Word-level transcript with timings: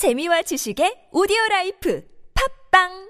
재미와 0.00 0.40
지식의 0.48 1.12
오디오 1.12 1.36
라이프. 1.50 2.00
팝빵 2.32 3.09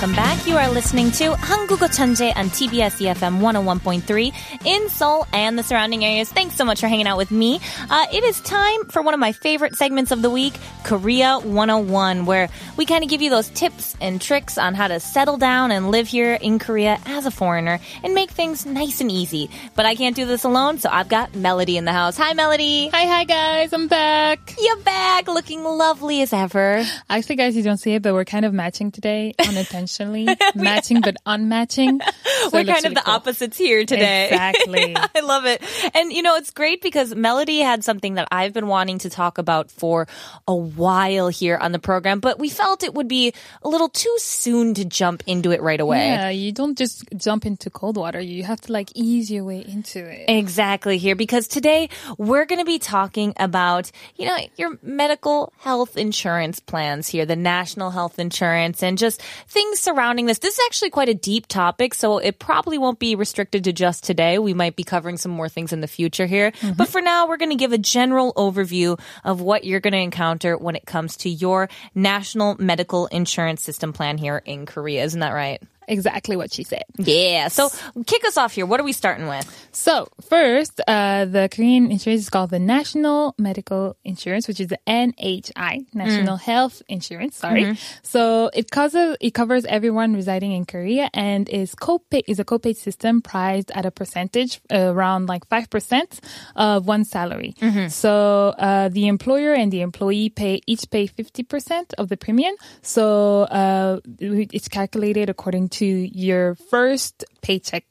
Welcome 0.00 0.16
back. 0.16 0.46
You 0.46 0.56
are 0.56 0.70
listening 0.70 1.10
to 1.10 1.32
Hangugo 1.32 1.86
Chanje 1.86 2.34
on 2.34 2.46
TBS 2.46 3.04
EFM 3.06 3.40
101.3 3.40 4.32
in 4.64 4.88
Seoul 4.88 5.26
and 5.30 5.58
the 5.58 5.62
surrounding 5.62 6.06
areas. 6.06 6.32
Thanks 6.32 6.54
so 6.56 6.64
much 6.64 6.80
for 6.80 6.88
hanging 6.88 7.06
out 7.06 7.18
with 7.18 7.30
me. 7.30 7.60
Uh, 7.90 8.06
it 8.10 8.24
is 8.24 8.40
time 8.40 8.86
for 8.86 9.02
one 9.02 9.12
of 9.12 9.20
my 9.20 9.32
favorite 9.32 9.76
segments 9.76 10.10
of 10.10 10.22
the 10.22 10.30
week, 10.30 10.54
Korea 10.84 11.38
101, 11.40 12.24
where 12.24 12.48
we 12.78 12.86
kind 12.86 13.04
of 13.04 13.10
give 13.10 13.20
you 13.20 13.28
those 13.28 13.50
tips 13.50 13.94
and 14.00 14.22
tricks 14.22 14.56
on 14.56 14.72
how 14.72 14.88
to 14.88 15.00
settle 15.00 15.36
down 15.36 15.70
and 15.70 15.90
live 15.90 16.08
here 16.08 16.32
in 16.32 16.58
Korea 16.58 16.98
as 17.04 17.26
a 17.26 17.30
foreigner 17.30 17.78
and 18.02 18.14
make 18.14 18.30
things 18.30 18.64
nice 18.64 19.02
and 19.02 19.12
easy. 19.12 19.50
But 19.74 19.84
I 19.84 19.96
can't 19.96 20.16
do 20.16 20.24
this 20.24 20.44
alone, 20.44 20.78
so 20.78 20.88
I've 20.90 21.10
got 21.10 21.34
Melody 21.34 21.76
in 21.76 21.84
the 21.84 21.92
house. 21.92 22.16
Hi, 22.16 22.32
Melody. 22.32 22.88
Hi, 22.88 23.04
hi, 23.04 23.24
guys. 23.24 23.74
I'm 23.74 23.86
back. 23.86 24.54
You're 24.58 24.78
back, 24.78 25.28
looking 25.28 25.62
lovely 25.62 26.22
as 26.22 26.32
ever. 26.32 26.86
Actually, 27.10 27.36
guys, 27.36 27.54
you 27.54 27.62
don't 27.62 27.76
see 27.76 27.92
it, 27.92 28.00
but 28.00 28.14
we're 28.14 28.24
kind 28.24 28.46
of 28.46 28.54
matching 28.54 28.90
today 28.90 29.34
on 29.46 29.56
attention. 29.58 29.89
matching, 30.54 31.00
but 31.00 31.16
unmatching. 31.26 32.00
So 32.02 32.50
We're 32.52 32.64
kind 32.64 32.70
of 32.70 32.84
really 32.84 32.94
the 32.94 33.02
cool. 33.04 33.14
opposites 33.14 33.58
here 33.58 33.84
today. 33.84 34.28
Exactly. 34.28 34.96
I 35.14 35.20
love 35.20 35.46
it. 35.46 35.62
And 35.94 36.12
you 36.12 36.22
know, 36.22 36.36
it's 36.36 36.50
great 36.50 36.82
because 36.82 37.14
Melody 37.14 37.60
had 37.60 37.84
something 37.84 38.14
that 38.14 38.28
I've 38.30 38.52
been 38.52 38.66
wanting 38.66 38.98
to 38.98 39.10
talk 39.10 39.38
about 39.38 39.70
for 39.70 40.06
a 40.46 40.54
while 40.54 41.28
here 41.28 41.56
on 41.56 41.72
the 41.72 41.78
program, 41.78 42.20
but 42.20 42.38
we 42.38 42.48
felt 42.48 42.82
it 42.82 42.94
would 42.94 43.08
be 43.08 43.32
a 43.62 43.68
little 43.68 43.88
too 43.88 44.14
soon 44.18 44.74
to 44.74 44.84
jump 44.84 45.22
into 45.26 45.50
it 45.50 45.62
right 45.62 45.80
away. 45.80 46.06
Yeah, 46.06 46.28
you 46.30 46.52
don't 46.52 46.76
just 46.76 47.04
jump 47.16 47.46
into 47.46 47.70
cold 47.70 47.96
water. 47.96 48.20
You 48.20 48.44
have 48.44 48.60
to 48.62 48.72
like 48.72 48.90
ease 48.94 49.30
your 49.30 49.44
way 49.44 49.64
into 49.66 49.98
it. 49.98 50.26
Exactly 50.28 50.98
here 50.98 51.16
because 51.16 51.48
today 51.48 51.88
we're 52.18 52.44
going 52.44 52.60
to 52.60 52.64
be 52.64 52.78
talking 52.78 53.34
about, 53.36 53.90
you 54.16 54.26
know, 54.26 54.36
your 54.56 54.78
medical 54.82 55.52
health 55.58 55.96
insurance 55.96 56.60
plans 56.60 57.08
here, 57.08 57.26
the 57.26 57.36
national 57.36 57.90
health 57.90 58.18
insurance 58.18 58.82
and 58.82 58.98
just 58.98 59.22
things 59.48 59.79
surrounding 59.80 60.26
this. 60.26 60.38
This 60.38 60.58
is 60.58 60.64
actually 60.66 60.90
quite 60.90 61.08
a 61.08 61.14
deep 61.14 61.46
topic, 61.46 61.94
so 61.94 62.18
it 62.18 62.38
probably 62.38 62.78
won't 62.78 62.98
be 62.98 63.14
restricted 63.14 63.64
to 63.64 63.72
just 63.72 64.04
today. 64.04 64.38
We 64.38 64.54
might 64.54 64.76
be 64.76 64.84
covering 64.84 65.16
some 65.16 65.32
more 65.32 65.48
things 65.48 65.72
in 65.72 65.80
the 65.80 65.88
future 65.88 66.26
here. 66.26 66.50
Mm-hmm. 66.52 66.72
But 66.74 66.88
for 66.88 67.00
now, 67.00 67.26
we're 67.26 67.36
going 67.36 67.50
to 67.50 67.56
give 67.56 67.72
a 67.72 67.78
general 67.78 68.32
overview 68.34 69.00
of 69.24 69.40
what 69.40 69.64
you're 69.64 69.80
going 69.80 69.92
to 69.92 69.98
encounter 69.98 70.56
when 70.56 70.76
it 70.76 70.86
comes 70.86 71.16
to 71.18 71.28
your 71.28 71.68
national 71.94 72.56
medical 72.58 73.06
insurance 73.06 73.62
system 73.62 73.92
plan 73.92 74.18
here 74.18 74.42
in 74.44 74.66
Korea. 74.66 75.04
Isn't 75.04 75.20
that 75.20 75.32
right? 75.32 75.62
Exactly 75.90 76.36
what 76.36 76.52
she 76.52 76.62
said. 76.62 76.84
Yeah. 76.96 77.48
So 77.48 77.68
kick 78.06 78.24
us 78.24 78.36
off 78.38 78.52
here. 78.54 78.64
What 78.64 78.78
are 78.80 78.84
we 78.84 78.92
starting 78.92 79.26
with? 79.26 79.44
So 79.72 80.06
first, 80.28 80.80
uh, 80.86 81.24
the 81.24 81.48
Korean 81.52 81.90
insurance 81.90 82.22
is 82.22 82.30
called 82.30 82.50
the 82.50 82.60
National 82.60 83.34
Medical 83.38 83.96
Insurance, 84.04 84.46
which 84.46 84.60
is 84.60 84.68
the 84.68 84.78
NHI, 84.86 85.86
National 85.92 86.36
Health 86.36 86.80
Insurance. 86.88 87.36
Sorry. 87.36 87.64
So 88.02 88.50
it 88.54 88.70
causes 88.70 89.16
it 89.20 89.32
covers 89.34 89.64
everyone 89.64 90.14
residing 90.14 90.52
in 90.52 90.64
Korea 90.64 91.10
and 91.12 91.48
is 91.48 91.74
copay 91.74 92.22
is 92.28 92.38
a 92.38 92.44
copay 92.44 92.76
system 92.76 93.20
priced 93.20 93.70
at 93.72 93.84
a 93.84 93.90
percentage 93.90 94.60
uh, 94.72 94.92
around 94.94 95.26
like 95.26 95.44
five 95.48 95.68
percent 95.70 96.20
of 96.54 96.86
one 96.86 97.04
salary. 97.04 97.54
So 97.88 98.54
uh, 98.58 98.88
the 98.90 99.08
employer 99.08 99.52
and 99.54 99.72
the 99.72 99.80
employee 99.80 100.28
pay 100.30 100.60
each 100.66 100.88
pay 100.90 101.06
fifty 101.08 101.42
percent 101.42 101.94
of 101.98 102.08
the 102.08 102.16
premium. 102.16 102.54
So 102.82 103.42
uh, 103.50 103.98
it's 104.20 104.68
calculated 104.68 105.28
according 105.28 105.68
to 105.79 105.79
your 105.86 106.54
first 106.54 107.24
paycheck 107.42 107.84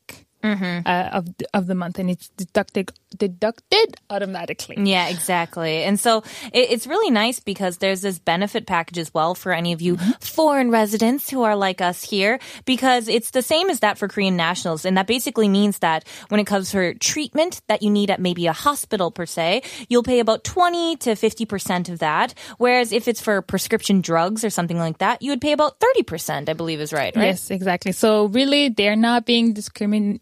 uh, 0.43 1.09
of 1.11 1.27
of 1.53 1.67
the 1.67 1.75
month, 1.75 1.99
and 1.99 2.09
it's 2.09 2.29
deducted 2.29 2.91
deducted 3.17 3.97
automatically. 4.09 4.77
Yeah, 4.79 5.09
exactly. 5.09 5.83
And 5.83 6.00
so 6.00 6.23
it, 6.53 6.72
it's 6.72 6.88
really 6.88 7.11
nice 7.11 7.39
because 7.39 7.77
there's 7.77 8.01
this 8.01 8.19
benefit 8.19 8.66
package 8.66 8.97
as 8.97 9.13
well 9.13 9.35
for 9.35 9.51
any 9.51 9.73
of 9.73 9.81
you 9.81 9.97
foreign 10.19 10.72
residents 10.72 11.29
who 11.29 11.44
are 11.44 11.55
like 11.55 11.81
us 11.81 12.03
here, 12.03 12.39
because 12.66 13.07
it's 13.07 13.31
the 13.31 13.41
same 13.41 13.69
as 13.69 13.81
that 13.81 13.97
for 13.97 14.07
Korean 14.07 14.35
nationals. 14.35 14.85
And 14.85 14.97
that 14.97 15.07
basically 15.07 15.49
means 15.49 15.79
that 15.79 16.07
when 16.29 16.39
it 16.39 16.45
comes 16.45 16.72
for 16.72 16.94
treatment 16.94 17.61
that 17.67 17.81
you 17.81 17.89
need 17.89 18.09
at 18.09 18.19
maybe 18.19 18.47
a 18.47 18.53
hospital 18.53 19.11
per 19.11 19.25
se, 19.25 19.63
you'll 19.89 20.03
pay 20.03 20.19
about 20.19 20.44
20 20.44 20.97
to 20.97 21.11
50% 21.11 21.89
of 21.89 21.99
that. 21.99 22.33
Whereas 22.57 22.91
if 22.91 23.07
it's 23.07 23.22
for 23.22 23.41
prescription 23.41 24.01
drugs 24.01 24.44
or 24.44 24.49
something 24.49 24.78
like 24.78 24.99
that, 24.99 25.22
you 25.22 25.31
would 25.31 25.41
pay 25.41 25.51
about 25.51 25.79
30%, 25.79 26.49
I 26.49 26.53
believe 26.53 26.79
is 26.79 26.94
right, 26.94 27.16
right? 27.16 27.25
Yes, 27.25 27.51
exactly. 27.51 27.91
So 27.91 28.25
really, 28.25 28.69
they're 28.69 28.95
not 28.95 29.25
being 29.25 29.53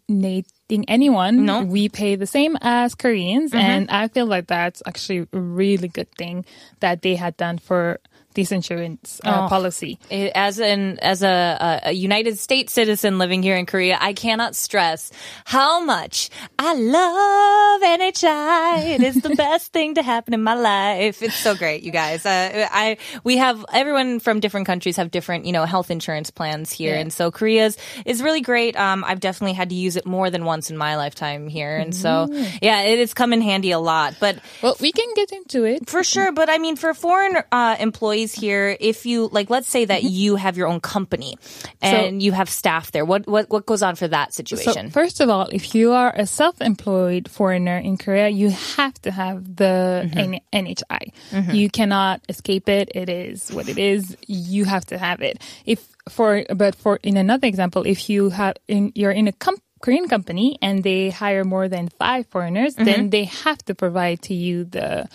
discriminating 0.08 0.84
anyone. 0.88 1.44
No. 1.44 1.62
we 1.62 1.88
pay 1.88 2.16
the 2.16 2.26
same 2.26 2.56
as 2.60 2.94
Koreans, 2.94 3.52
mm-hmm. 3.52 3.60
and 3.60 3.90
I 3.90 4.08
feel 4.08 4.26
like 4.26 4.46
that's 4.46 4.82
actually 4.86 5.26
a 5.32 5.38
really 5.38 5.88
good 5.88 6.10
thing 6.16 6.44
that 6.80 7.02
they 7.02 7.16
had 7.16 7.36
done 7.36 7.58
for 7.58 8.00
this 8.38 8.52
insurance 8.52 9.20
uh, 9.24 9.44
Oh. 9.44 9.48
policy. 9.48 9.98
As 10.10 10.60
an 10.60 10.98
as 11.02 11.22
a, 11.22 11.82
a, 11.84 11.88
a 11.90 11.92
United 11.92 12.38
States 12.38 12.72
citizen 12.72 13.18
living 13.18 13.42
here 13.42 13.56
in 13.56 13.66
Korea, 13.66 13.98
I 14.00 14.12
cannot 14.14 14.54
stress 14.54 15.10
how 15.44 15.82
much 15.84 16.30
I 16.58 16.74
love 16.74 17.82
NHI. 18.00 18.94
It 18.94 19.02
is 19.02 19.16
the 19.22 19.34
best 19.46 19.72
thing 19.72 19.94
to 19.96 20.02
happen 20.02 20.34
in 20.34 20.42
my 20.42 20.54
life. 20.54 21.22
It's 21.22 21.34
so 21.34 21.54
great, 21.56 21.82
you 21.82 21.90
guys. 21.90 22.24
Uh, 22.24 22.68
I 22.70 22.96
we 23.24 23.36
have 23.38 23.64
everyone 23.72 24.20
from 24.20 24.38
different 24.40 24.66
countries 24.66 24.96
have 24.96 25.10
different 25.10 25.44
you 25.44 25.52
know 25.52 25.64
health 25.64 25.90
insurance 25.90 26.30
plans 26.30 26.70
here, 26.70 26.94
Yeah. 26.94 27.00
and 27.00 27.12
so 27.12 27.30
Korea's 27.30 27.76
is 28.06 28.22
really 28.22 28.40
great. 28.40 28.76
Um, 28.76 29.02
I've 29.04 29.20
definitely 29.20 29.54
had 29.54 29.68
to 29.70 29.74
use 29.74 29.96
it 29.96 30.06
more 30.06 30.30
than 30.30 30.44
once 30.44 30.70
in 30.70 30.76
my 30.76 30.96
lifetime 30.96 31.48
here, 31.48 31.76
and 31.76 31.94
so 31.94 32.28
yeah, 32.62 32.82
it 32.82 32.98
has 32.98 33.14
come 33.14 33.32
in 33.32 33.40
handy 33.42 33.72
a 33.72 33.78
lot. 33.80 34.14
But 34.20 34.38
Well, 34.62 34.76
we 34.80 34.92
can 34.92 35.08
get 35.14 35.32
into 35.32 35.64
it. 35.64 35.90
for 35.90 36.04
sure, 36.04 36.30
but 36.32 36.48
I 36.48 36.58
mean, 36.58 36.76
for 36.76 36.94
foreign 36.94 37.36
uh, 37.52 37.76
employees 37.80 38.27
here, 38.32 38.76
if 38.80 39.06
you 39.06 39.28
like, 39.32 39.50
let's 39.50 39.68
say 39.68 39.84
that 39.84 40.02
mm-hmm. 40.02 40.12
you 40.12 40.36
have 40.36 40.56
your 40.56 40.68
own 40.68 40.80
company 40.80 41.36
and 41.80 42.22
you 42.22 42.32
have 42.32 42.48
staff 42.48 42.92
there, 42.92 43.04
what 43.04 43.26
what 43.26 43.50
what 43.50 43.66
goes 43.66 43.82
on 43.82 43.94
for 43.94 44.08
that 44.08 44.32
So 44.32 44.38
situation? 44.38 44.90
first 44.90 45.20
of 45.20 45.28
all, 45.28 45.48
if 45.52 45.74
you 45.74 45.92
are 45.92 46.12
a 46.14 46.26
self-employed 46.26 47.30
foreigner 47.30 47.78
in 47.78 47.96
Korea, 47.96 48.28
you 48.28 48.50
have 48.50 48.94
to 49.02 49.10
have 49.10 49.56
the 49.56 50.08
mm-hmm. 50.08 50.34
N- 50.52 50.66
NHI. 50.66 51.12
Mm-hmm. 51.30 51.50
You 51.50 51.70
cannot 51.70 52.22
escape 52.28 52.68
it. 52.68 52.90
It 52.94 53.08
is 53.08 53.50
what 53.50 53.68
it 53.68 53.78
is. 53.78 54.16
You 54.26 54.64
have 54.64 54.84
to 54.86 54.98
have 54.98 55.22
it. 55.22 55.42
If 55.64 55.86
for 56.08 56.44
but 56.54 56.74
for 56.74 56.98
in 57.02 57.16
another 57.16 57.46
example, 57.46 57.86
if 57.86 58.08
you 58.08 58.30
have 58.30 58.56
in 58.66 58.92
you're 58.94 59.12
in 59.12 59.28
a 59.28 59.32
com- 59.32 59.60
Korean 59.80 60.08
company 60.08 60.58
and 60.60 60.82
they 60.82 61.10
hire 61.10 61.44
more 61.44 61.68
than 61.68 61.88
five 61.88 62.26
foreigners, 62.26 62.74
then 62.74 63.10
they 63.10 63.24
have 63.24 63.58
to 63.66 63.74
provide 63.74 64.22
to 64.22 64.34
you 64.34 64.64
the 64.64 65.08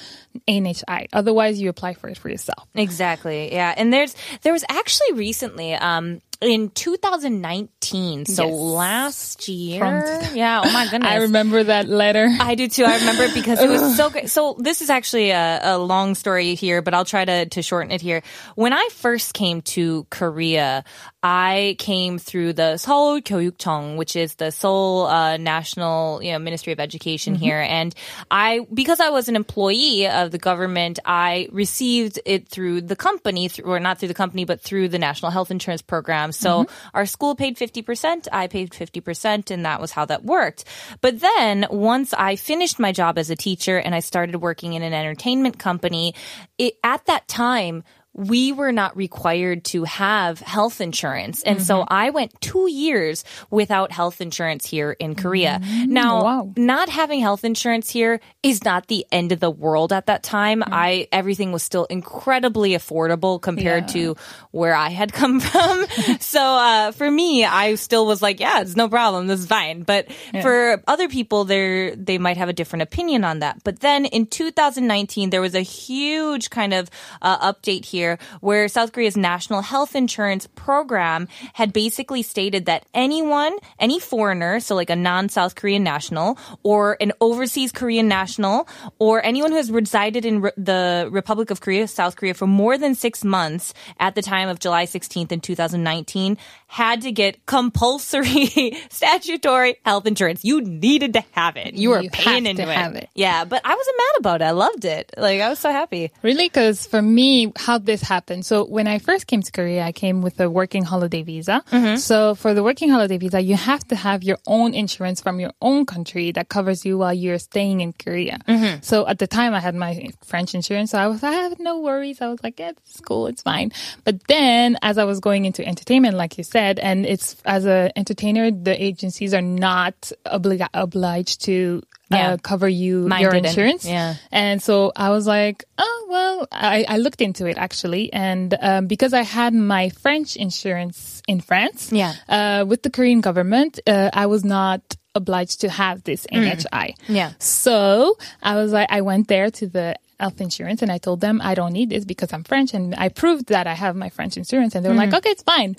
NHI. 0.48 1.08
Otherwise, 1.14 1.60
you 1.60 1.70
apply 1.70 1.94
for 1.94 2.10
it 2.10 2.18
for 2.18 2.30
yourself. 2.30 2.68
Exactly. 2.76 3.54
Yeah. 3.54 3.74
And 3.76 3.92
there's 3.92 4.16
there 4.42 4.54
was 4.54 4.64
actually 4.70 5.14
recently 5.14 5.74
um 5.74 6.22
in 6.44 6.70
2019, 6.70 8.26
so 8.26 8.48
Yes. 8.48 8.54
last 8.60 9.48
year. 9.48 10.20
Yeah. 10.34 10.62
Oh 10.66 10.72
my 10.72 10.88
goodness. 10.90 11.10
I 11.12 11.18
remember 11.18 11.64
that 11.64 11.88
letter. 11.88 12.28
I 12.40 12.56
do 12.56 12.68
too. 12.68 12.86
I 12.86 12.98
remember 12.98 13.24
it 13.24 13.34
because 13.36 13.62
it 13.62 13.70
was 13.70 13.96
so 13.98 14.10
great. 14.10 14.30
So 14.30 14.56
this 14.60 14.82
is 14.82 14.90
actually 14.90 15.30
a, 15.32 15.60
a 15.64 15.78
long 15.78 16.16
story 16.16 16.56
here, 16.56 16.82
but 16.82 16.94
I'll 16.94 17.06
try 17.06 17.24
to, 17.24 17.46
to 17.46 17.62
shorten 17.62 17.92
it 17.92 18.02
here. 18.02 18.24
When 18.56 18.74
I 18.74 18.90
first 18.92 19.34
came 19.34 19.62
to 19.78 20.06
Korea, 20.10 20.84
I 21.22 21.76
came 21.80 22.18
through 22.18 22.54
the 22.54 22.78
Seoul 22.78 23.22
Gyeogyucheong, 23.22 23.96
which 23.96 24.16
is 24.16 24.36
the 24.36 24.52
Seoul 24.52 25.06
uh, 25.06 25.38
National 25.38 26.22
you 26.22 26.32
know, 26.32 26.40
Ministry 26.40 26.74
of 26.74 26.80
Education 26.80 27.36
here, 27.36 27.60
and 27.60 27.94
I 28.32 28.66
because 28.74 29.00
I 29.00 29.10
was 29.10 29.30
an 29.30 29.36
employee 29.38 30.08
of 30.08 30.32
the 30.32 30.38
government, 30.38 31.00
I 31.06 31.48
received 31.52 32.20
it 32.26 32.50
through 32.50 32.82
the 32.82 32.96
company, 32.96 33.48
through, 33.48 33.66
or 33.66 33.80
not 33.80 34.00
through 34.00 34.10
the 34.10 34.14
company, 34.14 34.44
but 34.46 34.60
through 34.62 34.90
the 34.90 35.00
National 35.00 35.32
Health 35.32 35.50
Insurance 35.52 35.82
Program. 35.82 36.33
So 36.34 36.64
mm-hmm. 36.64 36.88
our 36.94 37.06
school 37.06 37.36
paid 37.36 37.58
fifty 37.58 37.82
percent, 37.82 38.28
I 38.32 38.48
paid 38.48 38.74
fifty 38.74 39.02
percent, 39.02 39.52
and 39.52 39.66
that 39.66 39.80
was 39.80 39.92
how 39.92 40.06
that 40.06 40.24
worked. 40.24 40.66
But 41.02 41.20
then 41.20 41.68
once 41.70 42.14
I 42.14 42.36
finished 42.36 42.80
my 42.80 42.92
job 42.92 43.18
as 43.18 43.30
a 43.30 43.36
teacher 43.36 43.78
and 43.78 43.96
I 43.96 44.00
started 44.00 44.36
working 44.38 44.74
in 44.74 44.84
an 44.84 44.94
entertainment 44.94 45.60
company, 45.60 46.16
it, 46.58 46.76
at 46.84 47.06
that 47.06 47.28
time 47.28 47.84
we 48.14 48.52
were 48.52 48.72
not 48.72 48.96
required 48.96 49.64
to 49.66 49.86
have 49.86 50.40
health 50.40 50.82
insurance. 50.82 51.42
And 51.44 51.62
so 51.62 51.84
I 51.88 52.12
went 52.12 52.40
two 52.42 52.70
years 52.70 53.24
without 53.50 53.92
health 53.92 54.22
insurance 54.22 54.68
here 54.68 54.92
in 54.92 55.16
Korea. 55.16 55.60
Now, 55.88 56.24
wow. 56.24 56.54
not 56.56 56.90
having 56.90 57.22
health 57.22 57.44
insurance 57.44 57.90
here 57.90 58.20
is 58.44 58.64
not 58.64 58.88
the 58.88 59.06
end 59.12 59.32
of 59.32 59.40
the 59.40 59.50
world 59.50 59.92
at 59.92 60.06
that 60.06 60.22
time. 60.22 60.64
I, 60.66 61.08
everything 61.12 61.52
was 61.52 61.64
still 61.64 61.86
incredibly 61.86 62.72
affordable 62.72 63.42
compared 63.42 63.88
to 63.90 64.16
where 64.52 64.76
I 64.76 64.90
had 64.90 65.12
come 65.24 65.40
from. 65.40 65.86
so, 66.20 66.40
uh, 66.40 66.92
for 66.92 67.10
me, 67.10 67.46
I 67.46 67.76
still 67.76 68.06
was 68.06 68.22
like, 68.22 68.40
yeah, 68.40 68.62
it's 68.62 68.76
no 68.76 68.90
problem. 68.90 69.26
This 69.26 69.40
is 69.40 69.48
fine. 69.48 69.84
But 69.84 70.12
for 70.42 70.84
other 70.88 71.10
people, 71.10 71.46
they're, 71.46 71.96
they 71.96 72.20
might 72.20 72.38
have 72.38 72.50
a 72.50 72.54
different 72.54 72.84
opinion 72.84 73.24
on 73.24 73.40
that. 73.40 73.64
But 73.64 73.80
then 73.80 74.06
in 74.06 74.28
2019, 74.28 75.32
there 75.32 75.42
was 75.42 75.56
a 75.56 75.62
huge 75.62 76.52
kind 76.52 76.74
of, 76.76 76.92
uh, 77.22 77.54
update 77.54 77.86
here 77.86 78.03
here 78.04 78.18
where 78.42 78.68
South 78.68 78.92
Korea's 78.92 79.16
national 79.18 79.62
health 79.62 79.96
insurance 79.96 80.48
program 80.56 81.28
had 81.54 81.72
basically 81.74 82.22
stated 82.22 82.66
that 82.66 82.86
anyone, 82.94 83.54
any 83.80 84.00
foreigner, 84.00 84.60
so 84.60 84.76
like 84.76 84.90
a 84.90 84.96
non-South 84.96 85.56
Korean 85.56 85.84
national 85.84 86.38
or 86.64 86.98
an 87.00 87.12
overseas 87.22 87.72
Korean 87.72 88.08
national 88.08 88.68
or 89.00 89.24
anyone 89.26 89.52
who 89.52 89.58
has 89.58 89.72
resided 89.72 90.26
in 90.26 90.42
re- 90.42 90.52
the 90.58 91.08
Republic 91.12 91.50
of 91.52 91.62
Korea, 91.62 91.88
South 91.88 92.16
Korea 92.18 92.34
for 92.34 92.48
more 92.48 92.78
than 92.78 92.94
6 92.96 93.24
months 93.24 93.74
at 94.00 94.16
the 94.16 94.22
time 94.22 94.50
of 94.50 94.60
July 94.60 94.86
16th 94.86 95.32
in 95.32 95.40
2019 95.40 96.38
had 96.68 97.02
to 97.04 97.12
get 97.12 97.46
compulsory 97.46 98.78
statutory 98.90 99.76
health 99.86 100.06
insurance. 100.08 100.44
You 100.44 100.62
needed 100.62 101.14
to 101.14 101.24
have 101.32 101.56
it. 101.58 101.74
You 101.76 101.90
were 101.90 102.02
You 102.02 102.10
paying 102.10 102.46
into 102.46 102.64
to 102.66 102.70
it. 102.72 102.76
have 102.76 102.96
it. 102.96 103.10
Yeah, 103.16 103.46
but 103.46 103.62
I 103.64 103.76
wasn't 103.76 103.98
mad 104.04 104.16
about 104.20 104.42
it. 104.42 104.46
I 104.46 104.52
loved 104.52 104.86
it. 104.86 105.14
Like 105.18 105.40
I 105.42 105.50
was 105.50 105.60
so 105.60 105.72
happy. 105.72 106.12
Really? 106.24 106.48
Because 106.50 106.86
for 106.86 107.02
me, 107.02 107.54
how 107.56 107.78
this 107.94 108.02
happened. 108.02 108.44
So 108.44 108.66
when 108.66 108.88
I 108.88 108.98
first 108.98 109.28
came 109.28 109.42
to 109.44 109.52
Korea, 109.52 109.84
I 109.84 109.92
came 109.92 110.24
with 110.24 110.40
a 110.40 110.50
working 110.50 110.84
holiday 110.84 111.22
visa. 111.22 111.62
Mm-hmm. 111.70 111.98
So 111.98 112.34
for 112.34 112.56
the 112.56 112.64
working 112.64 112.90
holiday 112.90 113.18
visa, 113.18 113.40
you 113.40 113.56
have 113.56 113.84
to 113.90 113.96
have 113.96 114.24
your 114.24 114.40
own 114.48 114.74
insurance 114.74 115.22
from 115.22 115.40
your 115.40 115.54
own 115.62 115.86
country 115.86 116.32
that 116.32 116.50
covers 116.50 116.86
you 116.86 116.98
while 116.98 117.14
you're 117.14 117.38
staying 117.38 117.82
in 117.82 117.94
Korea. 117.94 118.40
Mm-hmm. 118.48 118.82
So 118.82 119.08
at 119.08 119.20
the 119.20 119.28
time, 119.28 119.54
I 119.54 119.60
had 119.60 119.76
my 119.76 120.10
French 120.26 120.56
insurance. 120.56 120.90
So 120.92 120.98
I 120.98 121.08
was, 121.08 121.24
I 121.24 121.32
have 121.32 121.60
no 121.60 121.82
worries. 121.82 122.20
I 122.20 122.30
was 122.30 122.42
like, 122.44 122.60
yeah, 122.60 122.72
it's 122.72 123.00
cool. 123.02 123.28
It's 123.28 123.44
fine. 123.44 123.72
But 124.04 124.26
then 124.28 124.78
as 124.82 124.98
I 124.98 125.04
was 125.04 125.20
going 125.20 125.46
into 125.46 125.62
entertainment, 125.64 126.18
like 126.18 126.38
you 126.40 126.44
said, 126.44 126.80
and 126.80 127.06
it's 127.06 127.38
as 127.46 127.66
an 127.66 127.92
entertainer, 127.96 128.50
the 128.50 128.74
agencies 128.90 129.36
are 129.36 129.42
not 129.42 130.12
obli- 130.26 130.68
obliged 130.74 131.46
to 131.46 131.84
Yeah. 132.14 132.34
uh, 132.34 132.38
cover 132.38 132.68
you 132.70 133.08
Mine 133.08 133.22
your 133.22 133.32
didn't. 133.32 133.48
insurance. 133.48 133.86
Yeah. 133.86 134.16
And 134.32 134.62
so 134.62 134.92
I 134.96 135.10
was 135.10 135.26
like, 135.28 135.64
oh, 135.78 136.06
well, 136.10 136.48
I, 136.52 136.86
I 136.88 136.98
looked 136.98 137.22
into 137.22 137.46
it 137.46 137.58
actually. 137.58 138.12
And 138.14 138.56
um, 138.62 138.88
because 138.88 139.14
I 139.14 139.22
had 139.24 139.54
my 139.54 139.90
French 139.90 140.36
insurance 140.36 141.22
in 141.28 141.42
France, 141.42 141.92
Yeah. 141.92 142.14
uh, 142.30 142.66
with 142.68 142.84
the 142.84 142.90
Korean 142.90 143.22
government, 143.22 143.80
uh, 143.88 144.10
I 144.14 144.26
was 144.28 144.44
not 144.44 144.82
obliged 145.16 145.62
to 145.62 145.70
have 145.70 146.04
this 146.04 146.26
NHI. 146.32 146.66
Mm. 146.72 146.96
Yeah. 147.08 147.32
So 147.40 148.18
I 148.42 148.56
was 148.56 148.72
like, 148.72 148.88
I 148.92 149.02
went 149.02 149.28
there 149.28 149.52
to 149.52 149.68
the 149.68 149.96
health 150.20 150.40
insurance 150.42 150.82
and 150.82 150.92
I 150.92 150.98
told 150.98 151.22
them 151.22 151.42
I 151.44 151.56
don't 151.56 151.74
need 151.74 151.90
this 151.90 152.06
because 152.06 152.32
I'm 152.34 152.44
French 152.44 152.74
and 152.74 152.94
I 152.96 153.10
proved 153.10 153.48
that 153.48 153.68
I 153.68 153.74
have 153.74 153.96
my 153.96 154.10
French 154.10 154.38
insurance 154.38 154.76
and 154.76 154.84
they 154.86 154.90
were 154.90 154.96
Mm-hmm. 154.96 155.12
like, 155.12 155.14
okay, 155.26 155.30
it's 155.32 155.44
fine. 155.44 155.76